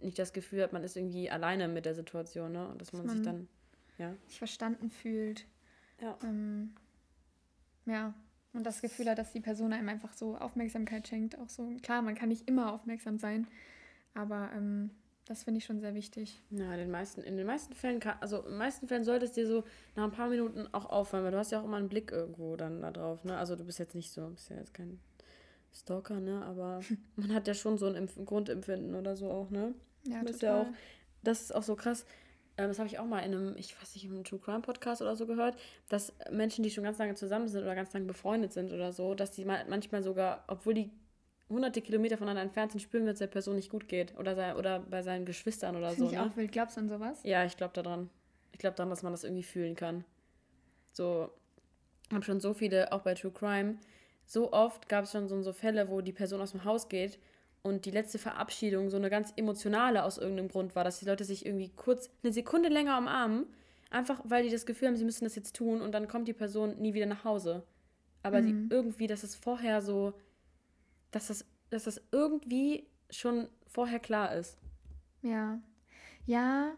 nicht 0.00 0.18
das 0.18 0.32
Gefühl 0.32 0.62
hat, 0.62 0.72
man 0.72 0.84
ist 0.84 0.96
irgendwie 0.96 1.30
alleine 1.30 1.68
mit 1.68 1.86
der 1.86 1.94
Situation, 1.94 2.52
ne? 2.52 2.68
Und 2.68 2.80
dass, 2.80 2.90
dass 2.90 2.98
man, 2.98 3.06
man 3.06 3.16
sich 3.16 3.24
dann 3.24 3.48
ja. 3.98 4.14
sich 4.26 4.38
verstanden 4.38 4.90
fühlt. 4.90 5.46
Ja. 6.00 6.18
Ähm, 6.22 6.74
ja. 7.86 8.14
Und 8.52 8.64
das 8.64 8.82
Gefühl 8.82 9.08
hat, 9.10 9.18
dass 9.18 9.32
die 9.32 9.40
Person 9.40 9.72
einem 9.72 9.88
einfach 9.88 10.12
so 10.12 10.36
Aufmerksamkeit 10.36 11.08
schenkt. 11.08 11.38
Auch 11.38 11.48
so, 11.48 11.72
klar, 11.82 12.02
man 12.02 12.14
kann 12.14 12.28
nicht 12.28 12.48
immer 12.48 12.72
aufmerksam 12.72 13.18
sein, 13.18 13.48
aber 14.14 14.50
ähm, 14.54 14.90
das 15.26 15.44
finde 15.44 15.58
ich 15.58 15.64
schon 15.64 15.80
sehr 15.80 15.94
wichtig. 15.94 16.42
In 16.50 16.58
den 16.58 16.90
meisten, 16.90 17.22
in 17.22 17.36
den 17.36 17.46
meisten 17.46 17.74
Fällen, 17.74 17.98
kann, 17.98 18.16
also 18.20 18.38
in 18.42 18.50
den 18.50 18.58
meisten 18.58 18.88
Fällen 18.88 19.04
sollte 19.04 19.24
es 19.24 19.32
dir 19.32 19.46
so 19.46 19.64
nach 19.96 20.04
ein 20.04 20.10
paar 20.10 20.28
Minuten 20.28 20.68
auch 20.72 20.86
auffallen, 20.86 21.24
weil 21.24 21.32
du 21.32 21.38
hast 21.38 21.50
ja 21.50 21.60
auch 21.60 21.64
immer 21.64 21.78
einen 21.78 21.88
Blick 21.88 22.12
irgendwo 22.12 22.56
dann 22.56 22.82
da 22.82 22.90
drauf, 22.90 23.24
ne? 23.24 23.36
Also 23.36 23.56
du 23.56 23.64
bist 23.64 23.78
jetzt 23.78 23.94
nicht 23.94 24.12
so, 24.12 24.28
bist 24.28 24.50
ja 24.50 24.56
jetzt 24.56 24.74
kein 24.74 25.00
Stalker, 25.72 26.20
ne? 26.20 26.44
Aber 26.44 26.80
man 27.16 27.32
hat 27.34 27.48
ja 27.48 27.54
schon 27.54 27.78
so 27.78 27.86
ein 27.86 27.94
Empf 27.94 28.16
Grundempfinden 28.24 28.94
oder 28.94 29.16
so 29.16 29.30
auch, 29.30 29.50
ne? 29.50 29.74
Ja, 30.04 30.22
das 30.22 30.32
total. 30.32 30.34
Ist 30.34 30.42
ja 30.42 30.60
auch, 30.60 30.66
das 31.22 31.40
ist 31.40 31.54
auch 31.54 31.62
so 31.62 31.74
krass. 31.74 32.04
Ähm, 32.58 32.68
das 32.68 32.78
habe 32.78 32.88
ich 32.88 32.98
auch 32.98 33.06
mal 33.06 33.20
in 33.20 33.34
einem, 33.34 33.56
ich 33.56 33.80
weiß 33.80 33.94
nicht, 33.94 34.04
in 34.04 34.12
einem 34.12 34.24
True 34.24 34.38
Crime 34.38 34.60
Podcast 34.60 35.00
oder 35.00 35.16
so 35.16 35.26
gehört, 35.26 35.56
dass 35.88 36.12
Menschen, 36.30 36.62
die 36.62 36.70
schon 36.70 36.84
ganz 36.84 36.98
lange 36.98 37.14
zusammen 37.14 37.48
sind 37.48 37.62
oder 37.62 37.74
ganz 37.74 37.94
lange 37.94 38.06
befreundet 38.06 38.52
sind 38.52 38.72
oder 38.72 38.92
so, 38.92 39.14
dass 39.14 39.30
die 39.30 39.46
manchmal 39.46 40.02
sogar, 40.02 40.44
obwohl 40.48 40.74
die 40.74 40.90
hunderte 41.54 41.80
Kilometer 41.80 42.18
voneinander 42.18 42.42
entfernt 42.42 42.72
sind, 42.72 42.80
spüren, 42.80 43.06
wenn 43.06 43.12
es 43.12 43.18
der 43.18 43.26
Person 43.26 43.56
nicht 43.56 43.70
gut 43.70 43.88
geht. 43.88 44.16
Oder, 44.18 44.34
sei, 44.34 44.54
oder 44.54 44.80
bei 44.80 45.02
seinen 45.02 45.24
Geschwistern 45.24 45.76
oder 45.76 45.90
Find 45.90 45.98
so. 45.98 46.06
Ich 46.06 46.12
ne? 46.12 46.22
auch 46.22 46.36
wild. 46.36 46.52
Glaubst 46.52 46.76
du 46.76 46.82
an 46.82 46.88
sowas? 46.88 47.20
Ja, 47.22 47.44
ich 47.44 47.56
glaube 47.56 47.72
daran. 47.74 48.10
Ich 48.52 48.58
glaube 48.58 48.76
daran, 48.76 48.90
dass 48.90 49.02
man 49.02 49.12
das 49.12 49.24
irgendwie 49.24 49.42
fühlen 49.42 49.74
kann. 49.74 50.04
So, 50.92 51.30
ich 52.08 52.14
habe 52.14 52.24
schon 52.24 52.40
so 52.40 52.54
viele, 52.54 52.92
auch 52.92 53.00
bei 53.00 53.14
True 53.14 53.32
Crime, 53.32 53.78
so 54.26 54.52
oft 54.52 54.88
gab 54.88 55.04
es 55.04 55.12
schon 55.12 55.28
so, 55.28 55.40
so 55.42 55.52
Fälle, 55.52 55.88
wo 55.88 56.00
die 56.00 56.12
Person 56.12 56.40
aus 56.40 56.52
dem 56.52 56.64
Haus 56.64 56.88
geht 56.88 57.18
und 57.62 57.86
die 57.86 57.90
letzte 57.90 58.18
Verabschiedung 58.18 58.90
so 58.90 58.96
eine 58.96 59.10
ganz 59.10 59.32
emotionale 59.36 60.04
aus 60.04 60.18
irgendeinem 60.18 60.48
Grund 60.48 60.76
war, 60.76 60.84
dass 60.84 61.00
die 61.00 61.06
Leute 61.06 61.24
sich 61.24 61.44
irgendwie 61.46 61.70
kurz 61.70 62.10
eine 62.22 62.32
Sekunde 62.32 62.68
länger 62.68 62.98
umarmen, 62.98 63.46
einfach 63.90 64.20
weil 64.24 64.44
die 64.44 64.50
das 64.50 64.66
Gefühl 64.66 64.88
haben, 64.88 64.96
sie 64.96 65.04
müssen 65.04 65.24
das 65.24 65.34
jetzt 65.34 65.56
tun 65.56 65.80
und 65.80 65.92
dann 65.92 66.08
kommt 66.08 66.28
die 66.28 66.32
Person 66.32 66.76
nie 66.78 66.94
wieder 66.94 67.06
nach 67.06 67.24
Hause. 67.24 67.62
Aber 68.22 68.40
mhm. 68.40 68.68
die 68.68 68.74
irgendwie, 68.74 69.06
dass 69.06 69.22
es 69.22 69.34
vorher 69.34 69.82
so 69.82 70.14
dass 71.14 71.28
das, 71.28 71.44
dass 71.70 71.84
das 71.84 72.00
irgendwie 72.10 72.86
schon 73.10 73.48
vorher 73.66 73.98
klar 73.98 74.34
ist. 74.34 74.58
Ja. 75.22 75.58
Ja. 76.26 76.72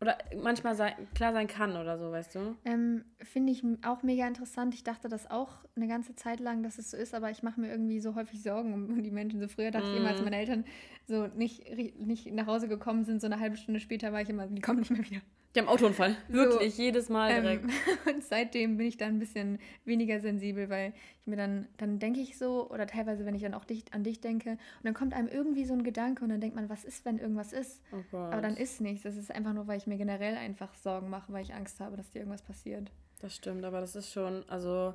Oder 0.00 0.16
manchmal 0.40 0.76
sei, 0.76 0.96
klar 1.14 1.32
sein 1.32 1.48
kann 1.48 1.76
oder 1.76 1.98
so, 1.98 2.12
weißt 2.12 2.36
du? 2.36 2.56
Ähm, 2.64 3.04
Finde 3.20 3.52
ich 3.52 3.64
auch 3.84 4.04
mega 4.04 4.28
interessant. 4.28 4.72
Ich 4.74 4.84
dachte 4.84 5.08
das 5.08 5.28
auch 5.28 5.58
eine 5.74 5.88
ganze 5.88 6.14
Zeit 6.14 6.38
lang, 6.38 6.62
dass 6.62 6.78
es 6.78 6.92
so 6.92 6.96
ist, 6.96 7.14
aber 7.14 7.30
ich 7.30 7.42
mache 7.42 7.60
mir 7.60 7.68
irgendwie 7.68 8.00
so 8.00 8.14
häufig 8.14 8.40
Sorgen 8.42 8.74
um 8.74 9.02
die 9.02 9.10
Menschen. 9.10 9.40
So 9.40 9.48
früher 9.48 9.72
dachte 9.72 9.88
mm. 9.88 9.92
ich 9.92 9.96
immer, 9.98 10.10
als 10.10 10.18
mhm. 10.18 10.24
meine 10.24 10.36
Eltern 10.36 10.64
so 11.08 11.26
nicht, 11.26 11.64
nicht 11.98 12.32
nach 12.32 12.46
Hause 12.46 12.68
gekommen 12.68 13.04
sind, 13.04 13.20
so 13.20 13.26
eine 13.26 13.40
halbe 13.40 13.56
Stunde 13.56 13.80
später 13.80 14.12
war 14.12 14.22
ich 14.22 14.28
immer, 14.28 14.46
die 14.46 14.62
kommen 14.62 14.80
nicht 14.80 14.90
mehr 14.90 15.04
wieder. 15.04 15.20
Die 15.54 15.60
haben 15.60 15.68
Autounfall. 15.68 16.14
Wirklich, 16.28 16.74
so, 16.74 16.82
jedes 16.82 17.08
Mal 17.08 17.30
ähm, 17.30 17.42
direkt. 17.42 17.64
Ähm, 17.64 17.70
und 18.14 18.24
seitdem 18.24 18.76
bin 18.76 18.86
ich 18.86 18.96
da 18.96 19.06
ein 19.06 19.18
bisschen 19.18 19.58
weniger 19.84 20.20
sensibel, 20.20 20.68
weil 20.68 20.92
ich 21.20 21.26
mir 21.26 21.36
dann, 21.36 21.66
dann 21.78 21.98
denke 21.98 22.20
ich 22.20 22.36
so, 22.36 22.68
oder 22.70 22.86
teilweise, 22.86 23.24
wenn 23.24 23.34
ich 23.34 23.42
dann 23.42 23.54
auch 23.54 23.64
dich, 23.64 23.84
an 23.92 24.04
dich 24.04 24.20
denke, 24.20 24.50
und 24.50 24.84
dann 24.84 24.94
kommt 24.94 25.14
einem 25.14 25.28
irgendwie 25.28 25.64
so 25.64 25.72
ein 25.72 25.84
Gedanke 25.84 26.22
und 26.22 26.30
dann 26.30 26.40
denkt 26.40 26.54
man, 26.54 26.68
was 26.68 26.84
ist, 26.84 27.04
wenn 27.04 27.18
irgendwas 27.18 27.52
ist? 27.52 27.80
Oh. 27.92 28.16
Aber 28.16 28.42
dann 28.42 28.56
ist 28.56 28.80
nichts. 28.80 29.04
Das 29.04 29.16
ist 29.16 29.30
einfach 29.30 29.54
nur, 29.54 29.66
weil 29.66 29.78
ich 29.78 29.86
mir 29.86 29.96
generell 29.96 30.36
einfach 30.36 30.74
Sorgen 30.74 31.08
mache, 31.08 31.32
weil 31.32 31.42
ich 31.42 31.54
Angst 31.54 31.80
habe, 31.80 31.96
dass 31.96 32.10
dir 32.10 32.18
irgendwas 32.18 32.42
passiert. 32.42 32.90
Das 33.20 33.34
stimmt, 33.34 33.64
aber 33.64 33.80
das 33.80 33.96
ist 33.96 34.12
schon, 34.12 34.44
also 34.48 34.94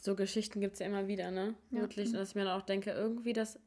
so 0.00 0.16
Geschichten 0.16 0.60
gibt 0.60 0.74
es 0.74 0.80
ja 0.80 0.86
immer 0.86 1.06
wieder, 1.06 1.30
ne? 1.30 1.54
Ja. 1.70 1.82
Wirklich. 1.82 2.08
Und 2.08 2.14
dass 2.14 2.30
ich 2.30 2.34
mir 2.34 2.44
dann 2.44 2.60
auch 2.60 2.64
denke, 2.64 2.90
irgendwie 2.90 3.32
das, 3.32 3.60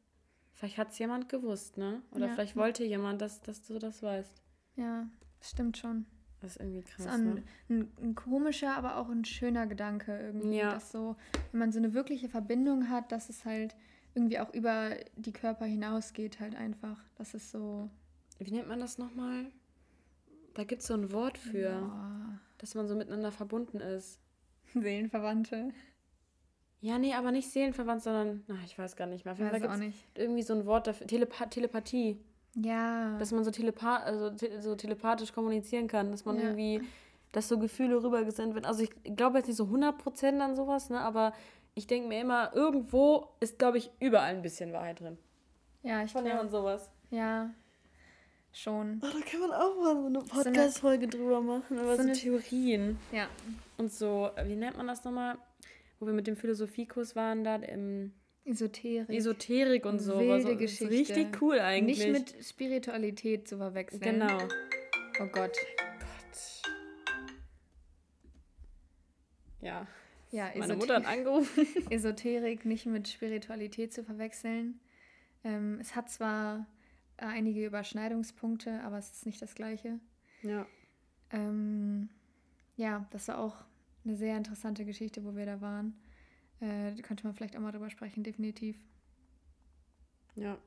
vielleicht 0.52 0.78
hat 0.78 0.92
es 0.92 1.00
jemand 1.00 1.30
gewusst, 1.30 1.78
ne? 1.78 2.02
Oder 2.12 2.28
ja. 2.28 2.34
vielleicht 2.34 2.58
wollte 2.58 2.84
jemand, 2.84 3.22
dass, 3.22 3.42
dass 3.42 3.66
du 3.66 3.80
das 3.80 4.04
weißt. 4.04 4.34
Ja, 4.76 5.08
Stimmt 5.46 5.78
schon. 5.78 6.06
Das 6.42 6.52
ist 6.52 6.62
irgendwie 6.62 6.82
krass. 6.82 7.06
Das 7.06 7.16
ist 7.16 7.22
ein, 7.22 7.34
ne? 7.34 7.44
ein, 7.70 7.92
ein, 8.02 8.16
komischer, 8.16 8.76
aber 8.76 8.98
auch 8.98 9.10
ein 9.10 9.26
schöner 9.26 9.68
Gedanke 9.68 10.18
irgendwie. 10.18 10.58
Ja. 10.58 10.74
Dass 10.74 10.92
so, 10.92 11.16
wenn 11.52 11.60
man 11.60 11.72
so 11.72 11.80
eine 11.80 11.94
wirkliche 11.94 12.30
Verbindung 12.30 12.90
hat, 12.90 13.12
dass 13.12 13.30
es 13.30 13.46
halt 13.46 13.76
irgendwie 14.14 14.40
auch 14.40 14.54
über 14.54 14.92
die 15.16 15.34
Körper 15.34 15.66
hinausgeht, 15.66 16.40
halt 16.40 16.56
einfach. 16.56 16.98
Das 17.16 17.34
ist 17.34 17.52
so. 17.52 17.90
Wie 18.40 18.52
nennt 18.52 18.68
man 18.68 18.80
das 18.80 18.98
nochmal? 18.98 19.46
Da 20.54 20.64
gibt 20.64 20.82
es 20.82 20.88
so 20.88 20.94
ein 20.94 21.12
Wort 21.12 21.38
für, 21.38 21.70
ja. 21.70 22.40
dass 22.58 22.76
man 22.76 22.88
so 22.88 22.96
miteinander 22.96 23.32
verbunden 23.32 23.78
ist. 23.78 24.20
Seelenverwandte. 24.74 25.74
Ja, 26.82 27.00
nee, 27.00 27.14
aber 27.14 27.32
nicht 27.32 27.50
seelenverwandt, 27.50 28.04
sondern, 28.04 28.44
na, 28.48 28.56
ich 28.64 28.78
weiß 28.78 28.96
gar 28.96 29.08
nicht 29.08 29.26
mehr. 29.26 29.34
Auf 29.34 29.40
jeden 29.40 29.52
Fall 29.52 29.68
auch 29.68 29.78
nicht. 29.78 30.06
irgendwie 30.16 30.44
so 30.44 30.54
ein 30.54 30.66
Wort 30.66 30.88
dafür. 30.88 31.08
Telepa 31.08 31.48
Telepathie. 31.48 32.20
Ja. 32.56 33.18
Dass 33.18 33.32
man 33.32 33.44
so, 33.44 33.52
telepa 33.52 33.98
also 33.98 34.30
te 34.32 34.62
so 34.62 34.76
telepathisch 34.76 35.34
kommunizieren 35.34 35.88
kann, 35.88 36.12
dass 36.12 36.26
man 36.26 36.38
ja. 36.38 36.44
irgendwie, 36.44 36.82
dass 37.32 37.48
so 37.48 37.60
Gefühle 37.60 38.02
rübergesendet 38.02 38.56
werden. 38.56 38.66
Also 38.66 38.84
ich 38.84 38.92
glaube 39.16 39.38
jetzt 39.38 39.48
nicht 39.48 39.58
so 39.58 39.66
100% 39.66 40.40
an 40.40 40.56
sowas, 40.56 40.90
ne, 40.90 41.00
aber 41.00 41.34
ich 41.74 41.88
denke 41.88 42.08
mir 42.08 42.22
immer, 42.22 42.54
irgendwo 42.56 43.28
ist, 43.42 43.60
glaube 43.60 43.78
ich, 43.78 43.92
überall 44.00 44.34
ein 44.34 44.42
bisschen 44.42 44.72
Wahrheit 44.72 45.02
drin. 45.02 45.18
Ja, 45.84 46.04
ich 46.04 46.12
Von 46.12 46.26
und 46.26 46.50
sowas. 46.50 46.90
Ja, 47.12 47.50
schon. 48.54 49.02
Oh, 49.04 49.08
da 49.08 49.20
kann 49.30 49.42
man 49.42 49.52
auch 49.52 49.76
mal 49.76 49.96
so 49.96 50.06
eine 50.06 50.20
Podcast-Folge 50.20 51.10
so 51.12 51.18
drüber 51.18 51.42
machen, 51.42 51.78
über 51.78 51.98
so, 51.98 52.04
so 52.04 52.14
Theorien. 52.14 52.98
Ja. 53.12 53.28
Und 53.78 53.92
so, 53.92 54.32
wie 54.46 54.56
nennt 54.56 54.78
man 54.78 54.88
das 54.88 55.04
nochmal? 55.04 55.38
Wo 56.00 56.08
wir 56.08 56.14
mit 56.14 56.28
dem 56.28 56.38
Philosophiekurs 56.38 57.16
waren, 57.16 57.44
da 57.44 57.56
im 57.56 58.14
Esoterik. 58.46 59.10
Esoterik 59.10 59.86
und 59.86 60.00
so. 60.00 60.20
Wilde 60.20 60.42
so, 60.42 60.56
Geschichte. 60.56 60.90
Richtig 60.90 61.42
cool 61.42 61.60
eigentlich. 61.60 61.98
Nicht 61.98 62.36
mit 62.36 62.46
Spiritualität 62.46 63.48
zu 63.48 63.58
verwechseln. 63.58 64.02
Genau. 64.02 64.38
Oh 65.20 65.28
Gott. 65.32 65.58
Gott. 65.58 66.62
Ja. 69.62 69.88
Ja, 70.32 70.52
Meine 70.56 70.76
Mutter 70.76 70.96
hat 70.96 71.06
angerufen. 71.06 71.66
Esoterik 71.90 72.66
nicht 72.66 72.86
mit 72.86 73.08
Spiritualität 73.08 73.94
zu 73.94 74.04
verwechseln. 74.04 74.80
Ähm, 75.44 75.80
es 75.80 75.96
hat 75.96 76.10
zwar 76.10 76.68
einige 77.18 77.66
Überschneidungspunkte, 77.66 78.82
aber 78.84 78.98
es 78.98 79.12
ist 79.12 79.26
nicht 79.26 79.42
das 79.42 79.56
Gleiche. 79.56 80.00
Ja. 80.44 80.68
Ähm, 81.32 82.10
ja, 82.76 83.08
das 83.12 83.28
war 83.28 83.40
auch 83.40 83.56
eine 84.04 84.16
sehr 84.16 84.38
interessante 84.38 84.86
Geschichte, 84.86 85.24
wo 85.24 85.36
wir 85.36 85.46
da 85.46 85.62
waren. 85.62 85.96
Äh, 86.62 87.02
könnte 87.02 87.26
man 87.26 87.34
vielleicht 87.34 87.56
auch 87.56 87.62
mal 87.62 87.72
drüber 87.72 87.90
sprechen, 87.90 88.24
definitiv. 88.24 88.78
Ja, 90.36 90.58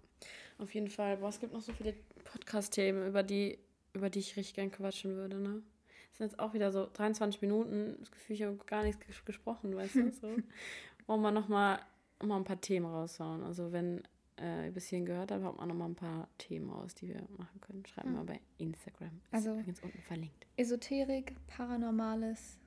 auf 0.59 0.74
jeden 0.74 0.88
Fall. 0.88 1.18
Boah, 1.18 1.29
es 1.29 1.40
gibt 1.40 1.53
noch 1.53 1.61
so 1.61 1.72
viele 1.72 1.94
Podcast-Themen, 2.24 3.07
über 3.07 3.22
die, 3.22 3.59
über 3.92 4.11
die 4.11 4.18
ich 4.18 4.37
richtig 4.37 4.55
gern 4.55 4.70
quatschen 4.70 5.14
würde, 5.16 5.40
ne? 5.40 5.62
Das 6.11 6.18
sind 6.18 6.31
jetzt 6.31 6.40
auch 6.40 6.53
wieder 6.53 6.72
so 6.72 6.88
23 6.92 7.40
Minuten. 7.42 7.96
Das 8.01 8.11
Gefühl, 8.11 8.35
ich 8.35 8.42
habe 8.42 8.57
gar 8.66 8.83
nichts 8.83 9.05
ges 9.07 9.24
gesprochen, 9.24 9.77
weißt 9.77 9.94
du? 9.94 10.11
So. 10.11 10.37
Wollen 11.07 11.20
wir 11.22 11.31
nochmal 11.31 11.81
noch 12.20 12.27
mal 12.27 12.37
ein 12.37 12.44
paar 12.44 12.61
Themen 12.61 12.87
raushauen. 12.87 13.44
Also, 13.44 13.70
wenn 13.72 14.03
äh, 14.40 14.66
ihr 14.66 14.72
bis 14.72 14.87
hierhin 14.87 15.07
gehört 15.07 15.31
habt, 15.31 15.44
habt 15.44 15.59
wir 15.59 15.66
nochmal 15.66 15.88
ein 15.88 15.94
paar 15.94 16.29
Themen 16.38 16.70
raus, 16.70 16.94
die 16.94 17.09
wir 17.09 17.22
machen 17.37 17.61
können. 17.61 17.87
Schreiben 17.87 18.12
wir 18.12 18.18
ja. 18.18 18.24
bei 18.24 18.40
Instagram. 18.59 19.20
Ist 19.27 19.35
also, 19.35 19.53
übrigens 19.53 19.81
unten 19.81 20.03
verlinkt. 20.03 20.46
Esoterik, 20.57 21.35
Paranormales. 21.46 22.59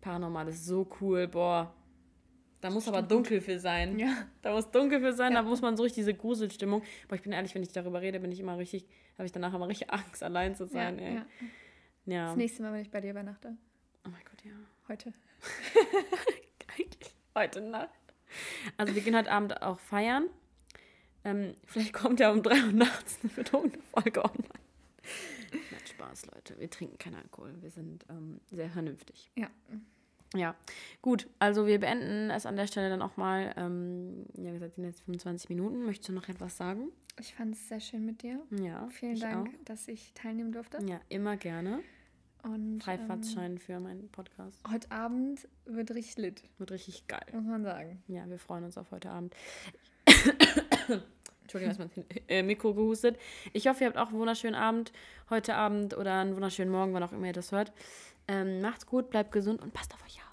Paranormales, 0.00 0.64
so 0.66 0.86
cool, 1.00 1.26
boah. 1.26 1.74
Da 2.60 2.70
muss 2.70 2.88
aber 2.88 3.02
dunkel 3.02 3.40
für 3.40 3.60
sein. 3.60 3.98
Ja. 3.98 4.26
Da 4.42 4.52
muss 4.52 4.70
dunkel 4.70 5.00
für 5.00 5.12
sein, 5.12 5.32
ja. 5.32 5.42
da 5.42 5.48
muss 5.48 5.60
man 5.60 5.76
so 5.76 5.84
richtig 5.84 6.00
diese 6.00 6.14
Gruselstimmung. 6.14 6.82
Aber 7.06 7.16
ich 7.16 7.22
bin 7.22 7.32
ehrlich, 7.32 7.54
wenn 7.54 7.62
ich 7.62 7.72
darüber 7.72 8.00
rede, 8.00 8.18
bin 8.18 8.32
ich 8.32 8.40
immer 8.40 8.58
richtig, 8.58 8.86
habe 9.16 9.26
ich 9.26 9.32
danach 9.32 9.54
immer 9.54 9.68
richtig 9.68 9.90
Angst, 9.92 10.22
allein 10.22 10.56
zu 10.56 10.66
sein. 10.66 10.98
Ja, 10.98 11.04
ey. 11.04 11.14
Ja. 11.14 11.26
ja. 12.06 12.26
Das 12.26 12.36
nächste 12.36 12.62
Mal, 12.62 12.72
wenn 12.72 12.82
ich 12.82 12.90
bei 12.90 13.00
dir 13.00 13.10
übernachte. 13.10 13.56
Oh 14.04 14.10
mein 14.10 14.22
Gott, 14.24 14.44
ja. 14.44 14.52
Heute. 14.88 15.12
Eigentlich 16.76 17.14
heute 17.34 17.60
Nacht. 17.60 17.90
Also 18.76 18.94
wir 18.94 19.02
gehen 19.02 19.16
heute 19.16 19.30
Abend 19.30 19.62
auch 19.62 19.78
feiern. 19.78 20.28
Ähm, 21.24 21.54
vielleicht 21.64 21.92
kommt 21.92 22.20
ja 22.20 22.30
um 22.30 22.42
3 22.42 22.66
Uhr 22.66 22.72
nachts 22.72 23.18
eine 23.22 23.32
betrunkene 23.32 23.82
Folge 23.92 24.24
online. 24.24 24.48
Nein, 25.52 25.86
Spaß, 25.86 26.26
Leute. 26.26 26.58
Wir 26.58 26.70
trinken 26.70 26.98
keinen 26.98 27.16
Alkohol. 27.16 27.54
Wir 27.60 27.70
sind 27.70 28.04
ähm, 28.08 28.40
sehr 28.50 28.70
vernünftig. 28.70 29.30
Ja. 29.36 29.48
Ja, 30.34 30.54
gut. 31.00 31.28
Also 31.38 31.66
wir 31.66 31.80
beenden 31.80 32.30
es 32.30 32.46
an 32.46 32.56
der 32.56 32.66
Stelle 32.66 32.90
dann 32.90 33.02
auch 33.02 33.16
mal. 33.16 33.54
Ähm, 33.56 34.26
ja, 34.36 34.50
wie 34.50 34.54
gesagt, 34.54 34.74
sind 34.74 34.84
jetzt 34.84 35.00
25 35.02 35.48
Minuten. 35.48 35.84
Möchtest 35.84 36.08
du 36.08 36.12
noch 36.12 36.28
etwas 36.28 36.56
sagen? 36.56 36.90
Ich 37.18 37.34
fand 37.34 37.54
es 37.54 37.68
sehr 37.68 37.80
schön 37.80 38.04
mit 38.04 38.22
dir. 38.22 38.40
Ja. 38.50 38.88
Vielen 38.90 39.18
Dank, 39.18 39.48
auch. 39.48 39.64
dass 39.64 39.88
ich 39.88 40.12
teilnehmen 40.14 40.52
durfte. 40.52 40.78
Ja, 40.86 41.00
immer 41.08 41.36
gerne. 41.36 41.80
Und 42.44 42.84
Freifahrtschein 42.84 43.52
ähm, 43.52 43.58
für 43.58 43.80
meinen 43.80 44.08
Podcast. 44.10 44.62
Heute 44.70 44.90
Abend 44.92 45.48
wird 45.64 45.90
richtig 45.90 46.18
lit. 46.18 46.42
Wird 46.58 46.70
richtig 46.70 47.06
geil. 47.08 47.26
Muss 47.32 47.44
man 47.44 47.64
sagen. 47.64 48.02
Ja, 48.06 48.28
wir 48.28 48.38
freuen 48.38 48.64
uns 48.64 48.78
auf 48.78 48.90
heute 48.92 49.10
Abend. 49.10 49.34
Entschuldigung, 51.42 51.76
dass 51.76 51.96
man 51.96 52.04
äh, 52.28 52.42
Mikro 52.42 52.74
gehustet. 52.74 53.18
Ich 53.52 53.66
hoffe, 53.66 53.84
ihr 53.84 53.86
habt 53.88 53.96
auch 53.96 54.08
einen 54.08 54.18
wunderschönen 54.18 54.54
Abend 54.54 54.92
heute 55.30 55.54
Abend 55.54 55.96
oder 55.96 56.20
einen 56.20 56.34
wunderschönen 56.34 56.70
Morgen, 56.70 56.92
wann 56.92 57.02
auch 57.02 57.12
immer 57.12 57.26
ihr 57.26 57.32
das 57.32 57.52
hört. 57.52 57.72
Ähm, 58.28 58.60
macht's 58.60 58.86
gut, 58.86 59.10
bleibt 59.10 59.32
gesund 59.32 59.60
und 59.62 59.72
passt 59.72 59.92
auf 59.94 60.04
euch 60.04 60.18
auf. 60.18 60.27